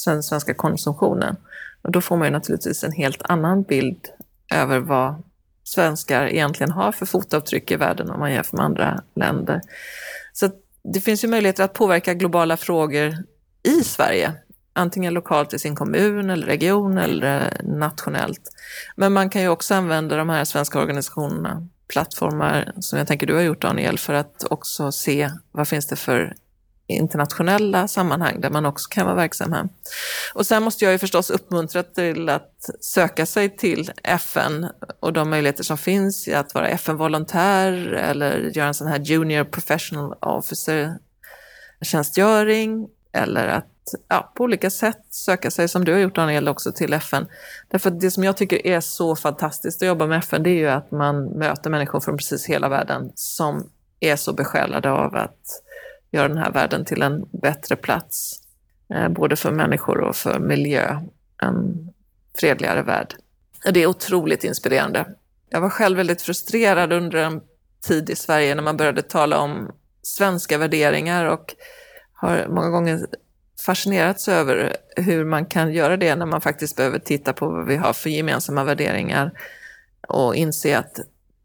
den 0.04 0.22
svenska 0.22 0.54
konsumtionen. 0.54 1.36
Och 1.84 1.92
då 1.92 2.00
får 2.00 2.16
man 2.16 2.26
ju 2.26 2.32
naturligtvis 2.32 2.84
en 2.84 2.92
helt 2.92 3.22
annan 3.22 3.62
bild 3.62 4.08
över 4.52 4.78
vad 4.78 5.22
svenskar 5.64 6.26
egentligen 6.26 6.70
har 6.70 6.92
för 6.92 7.06
fotavtryck 7.06 7.70
i 7.70 7.76
världen 7.76 8.10
om 8.10 8.20
man 8.20 8.32
jämför 8.32 8.56
med 8.56 8.66
andra 8.66 9.02
länder. 9.14 9.60
Så 10.32 10.50
det 10.94 11.00
finns 11.00 11.24
ju 11.24 11.28
möjligheter 11.28 11.64
att 11.64 11.72
påverka 11.72 12.14
globala 12.14 12.56
frågor 12.56 13.14
i 13.62 13.84
Sverige, 13.84 14.32
antingen 14.72 15.14
lokalt 15.14 15.54
i 15.54 15.58
sin 15.58 15.76
kommun 15.76 16.30
eller 16.30 16.46
region 16.46 16.98
eller 16.98 17.36
eh, 17.36 17.68
nationellt. 17.68 18.40
Men 18.96 19.12
man 19.12 19.30
kan 19.30 19.42
ju 19.42 19.48
också 19.48 19.74
använda 19.74 20.16
de 20.16 20.28
här 20.28 20.44
svenska 20.44 20.78
organisationerna, 20.78 21.68
plattformar 21.88 22.72
som 22.80 22.98
jag 22.98 23.08
tänker 23.08 23.26
du 23.26 23.34
har 23.34 23.42
gjort 23.42 23.62
Daniel, 23.62 23.98
för 23.98 24.14
att 24.14 24.44
också 24.50 24.92
se 24.92 25.30
vad 25.52 25.68
finns 25.68 25.86
det 25.86 25.96
för 25.96 26.34
internationella 26.86 27.88
sammanhang 27.88 28.40
där 28.40 28.50
man 28.50 28.66
också 28.66 28.88
kan 28.90 29.06
vara 29.06 29.16
verksam 29.16 29.52
här. 29.52 29.68
Och 30.34 30.46
sen 30.46 30.62
måste 30.62 30.84
jag 30.84 30.92
ju 30.92 30.98
förstås 30.98 31.30
uppmuntra 31.30 31.82
till 31.82 32.28
att 32.28 32.70
söka 32.80 33.26
sig 33.26 33.56
till 33.56 33.92
FN 34.02 34.66
och 35.00 35.12
de 35.12 35.30
möjligheter 35.30 35.64
som 35.64 35.78
finns 35.78 36.28
i 36.28 36.34
att 36.34 36.54
vara 36.54 36.68
FN-volontär 36.68 37.72
eller 37.92 38.38
göra 38.38 38.68
en 38.68 38.74
sån 38.74 38.88
här 38.88 38.98
Junior 38.98 39.44
Professional 39.44 40.14
Officer 40.20 40.98
tjänstgöring 41.84 42.88
eller 43.12 43.46
att 43.46 43.66
ja, 44.08 44.32
på 44.36 44.44
olika 44.44 44.70
sätt 44.70 45.06
söka 45.10 45.50
sig, 45.50 45.68
som 45.68 45.84
du 45.84 45.92
har 45.92 45.98
gjort 45.98 46.14
Daniel, 46.14 46.48
också 46.48 46.72
till 46.72 46.92
FN. 46.92 47.26
Därför 47.68 47.90
att 47.90 48.00
det 48.00 48.10
som 48.10 48.24
jag 48.24 48.36
tycker 48.36 48.66
är 48.66 48.80
så 48.80 49.16
fantastiskt 49.16 49.82
att 49.82 49.88
jobba 49.88 50.06
med 50.06 50.18
FN, 50.18 50.42
det 50.42 50.50
är 50.50 50.58
ju 50.58 50.68
att 50.68 50.90
man 50.90 51.24
möter 51.24 51.70
människor 51.70 52.00
från 52.00 52.16
precis 52.16 52.46
hela 52.46 52.68
världen 52.68 53.12
som 53.14 53.70
är 54.00 54.16
så 54.16 54.32
besjälade 54.32 54.90
av 54.90 55.14
att 55.14 55.62
göra 56.14 56.28
den 56.28 56.38
här 56.38 56.52
världen 56.52 56.84
till 56.84 57.02
en 57.02 57.26
bättre 57.32 57.76
plats. 57.76 58.40
Eh, 58.94 59.08
både 59.08 59.36
för 59.36 59.52
människor 59.52 60.00
och 60.00 60.16
för 60.16 60.38
miljö. 60.38 61.00
En 61.42 61.88
fredligare 62.38 62.82
värld. 62.82 63.14
Det 63.72 63.82
är 63.82 63.86
otroligt 63.86 64.44
inspirerande. 64.44 65.06
Jag 65.48 65.60
var 65.60 65.70
själv 65.70 65.96
väldigt 65.96 66.22
frustrerad 66.22 66.92
under 66.92 67.18
en 67.18 67.40
tid 67.86 68.10
i 68.10 68.16
Sverige 68.16 68.54
när 68.54 68.62
man 68.62 68.76
började 68.76 69.02
tala 69.02 69.38
om 69.38 69.72
svenska 70.02 70.58
värderingar 70.58 71.24
och 71.24 71.54
har 72.12 72.46
många 72.48 72.70
gånger 72.70 73.06
fascinerats 73.66 74.28
över 74.28 74.76
hur 74.96 75.24
man 75.24 75.46
kan 75.46 75.72
göra 75.72 75.96
det 75.96 76.16
när 76.16 76.26
man 76.26 76.40
faktiskt 76.40 76.76
behöver 76.76 76.98
titta 76.98 77.32
på 77.32 77.48
vad 77.48 77.66
vi 77.66 77.76
har 77.76 77.92
för 77.92 78.10
gemensamma 78.10 78.64
värderingar 78.64 79.32
och 80.08 80.34
inse 80.34 80.78
att 80.78 81.00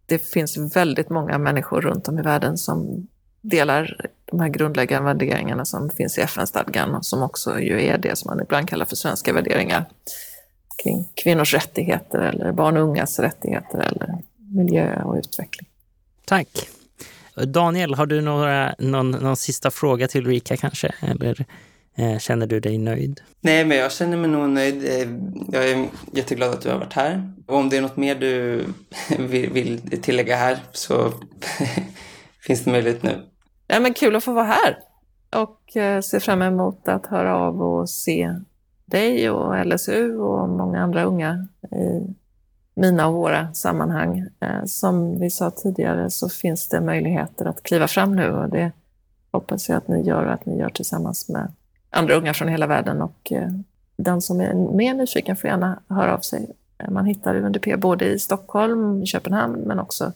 det 0.06 0.20
finns 0.20 0.76
väldigt 0.76 1.10
många 1.10 1.38
människor 1.38 1.82
runt 1.82 2.08
om 2.08 2.20
i 2.20 2.22
världen 2.22 2.58
som 2.58 3.08
delar 3.42 4.06
de 4.26 4.40
här 4.40 4.50
grundläggande 4.50 5.14
värderingarna 5.14 5.66
som 5.66 5.90
finns 5.90 6.18
i 6.18 6.22
FN-stadgan 6.22 6.96
och 6.96 7.06
som 7.06 7.24
också 7.24 7.60
ju 7.60 7.86
är 7.86 7.98
det 7.98 8.16
som 8.16 8.30
man 8.30 8.42
ibland 8.42 8.70
kallar 8.70 8.86
för 8.86 8.96
svenska 8.96 9.34
värderingar 9.34 9.86
kring 10.84 11.08
kvinnors 11.14 11.54
rättigheter 11.54 12.20
eller 12.20 12.52
barn 12.52 12.78
och 12.78 12.84
ungas 12.84 13.20
rättigheter 13.20 13.80
eller 13.80 14.18
miljö 14.38 15.04
och 15.04 15.16
utveckling. 15.16 15.68
Tack. 16.26 16.70
Daniel, 17.46 17.94
har 17.94 18.06
du 18.06 18.22
några, 18.22 18.76
någon, 18.80 19.12
någon 19.12 19.38
sista 19.38 19.72
fråga 19.72 20.08
till 20.08 20.22
Ulrika 20.22 20.58
kanske? 20.58 20.94
Eller 21.02 21.46
eh, 21.96 22.18
känner 22.18 22.48
du 22.48 22.60
dig 22.60 22.78
nöjd? 22.78 23.22
Nej, 23.42 23.66
men 23.66 23.78
jag 23.78 23.92
känner 23.92 24.18
mig 24.18 24.30
nog 24.30 24.50
nöjd. 24.50 24.86
Eh, 24.86 25.08
jag 25.52 25.70
är 25.70 25.88
jätteglad 26.14 26.50
att 26.50 26.62
du 26.62 26.70
har 26.70 26.78
varit 26.78 26.94
här. 26.94 27.34
Och 27.48 27.56
om 27.58 27.70
det 27.70 27.78
är 27.78 27.82
något 27.82 27.98
mer 27.98 28.16
du 28.16 28.66
vill 29.48 30.02
tillägga 30.02 30.36
här 30.36 30.60
så 30.72 31.14
finns 32.42 32.64
det 32.64 32.72
möjlighet 32.72 33.04
nu. 33.04 33.26
Ja, 33.68 33.80
men 33.80 33.94
kul 33.94 34.16
att 34.16 34.24
få 34.24 34.34
vara 34.34 34.46
här 34.46 34.78
och 35.36 35.78
eh, 35.78 36.02
se 36.02 36.20
fram 36.20 36.42
emot 36.42 36.88
att 36.88 37.06
höra 37.06 37.38
av 37.38 37.62
och 37.62 37.90
se 37.90 38.36
dig 38.86 39.30
och 39.30 39.66
LSU 39.66 40.18
och 40.18 40.50
många 40.50 40.84
andra 40.84 41.04
unga 41.04 41.48
i 41.72 42.16
mina 42.74 43.08
och 43.08 43.14
våra 43.14 43.54
sammanhang. 43.54 44.28
Eh, 44.40 44.66
som 44.66 45.20
vi 45.20 45.30
sa 45.30 45.52
tidigare 45.52 46.10
så 46.10 46.30
finns 46.30 46.68
det 46.70 46.82
möjligheter 46.82 47.46
att 47.46 47.64
kliva 47.64 47.88
fram 47.88 48.16
nu 48.16 48.32
och 48.32 48.50
det 48.50 48.72
hoppas 49.32 49.70
jag 49.70 49.78
att 49.78 49.88
ni 49.88 50.02
gör 50.02 50.26
och 50.26 50.34
att 50.34 50.46
ni 50.46 50.60
gör 50.60 50.70
tillsammans 50.70 51.30
med 51.30 51.52
andra 51.90 52.16
unga 52.16 52.34
från 52.34 52.48
hela 52.48 52.68
världen 52.68 53.02
och 53.02 53.32
eh, 53.32 53.50
den 53.98 54.22
som 54.22 54.42
är 54.42 54.54
mer 54.54 54.94
nyfiken 54.94 55.36
får 55.36 55.50
gärna 55.50 55.80
höra 55.88 56.14
av 56.14 56.20
sig. 56.20 56.52
Man 56.90 57.06
hittar 57.06 57.36
UNDP 57.36 57.80
både 57.80 58.06
i 58.06 58.20
Stockholm, 58.20 59.06
Köpenhamn 59.06 59.60
men 59.60 59.80
också 59.80 60.12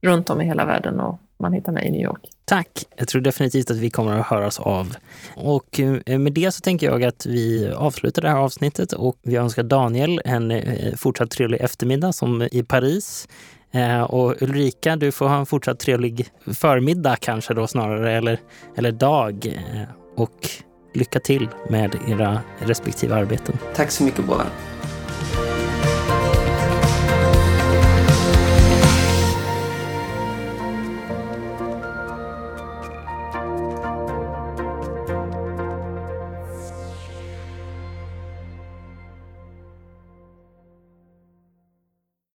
runt 0.00 0.30
om 0.30 0.40
i 0.40 0.44
hela 0.44 0.64
världen 0.64 1.00
och 1.00 1.20
man 1.38 1.52
hittar 1.52 1.72
mig 1.72 1.86
i 1.86 1.90
New 1.90 2.00
York. 2.00 2.20
Tack! 2.44 2.68
Jag 2.96 3.08
tror 3.08 3.22
definitivt 3.22 3.70
att 3.70 3.76
vi 3.76 3.90
kommer 3.90 4.18
att 4.18 4.26
höras 4.26 4.60
av. 4.60 4.96
Och 5.36 5.80
eh, 5.80 6.18
med 6.18 6.32
det 6.32 6.52
så 6.52 6.60
tänker 6.60 6.86
jag 6.86 7.04
att 7.04 7.26
vi 7.26 7.72
avslutar 7.76 8.22
det 8.22 8.28
här 8.28 8.36
avsnittet 8.36 8.92
och 8.92 9.18
vi 9.22 9.36
önskar 9.36 9.62
Daniel 9.62 10.20
en 10.24 10.50
eh, 10.50 10.94
fortsatt 10.96 11.30
trevlig 11.30 11.60
eftermiddag 11.60 12.12
som 12.12 12.48
i 12.52 12.62
Paris. 12.62 13.28
Eh, 13.70 14.00
och 14.00 14.42
Ulrika, 14.42 14.96
du 14.96 15.12
får 15.12 15.28
ha 15.28 15.38
en 15.38 15.46
fortsatt 15.46 15.80
trevlig 15.80 16.26
förmiddag 16.46 17.16
kanske 17.16 17.54
då 17.54 17.66
snarare, 17.66 18.12
eller, 18.12 18.40
eller 18.76 18.92
dag. 18.92 19.64
Och 20.16 20.48
lycka 20.94 21.20
till 21.20 21.48
med 21.70 21.96
era 22.08 22.40
respektive 22.58 23.14
arbeten. 23.14 23.58
Tack 23.74 23.90
så 23.90 24.04
mycket 24.04 24.26
båda. 24.26 24.46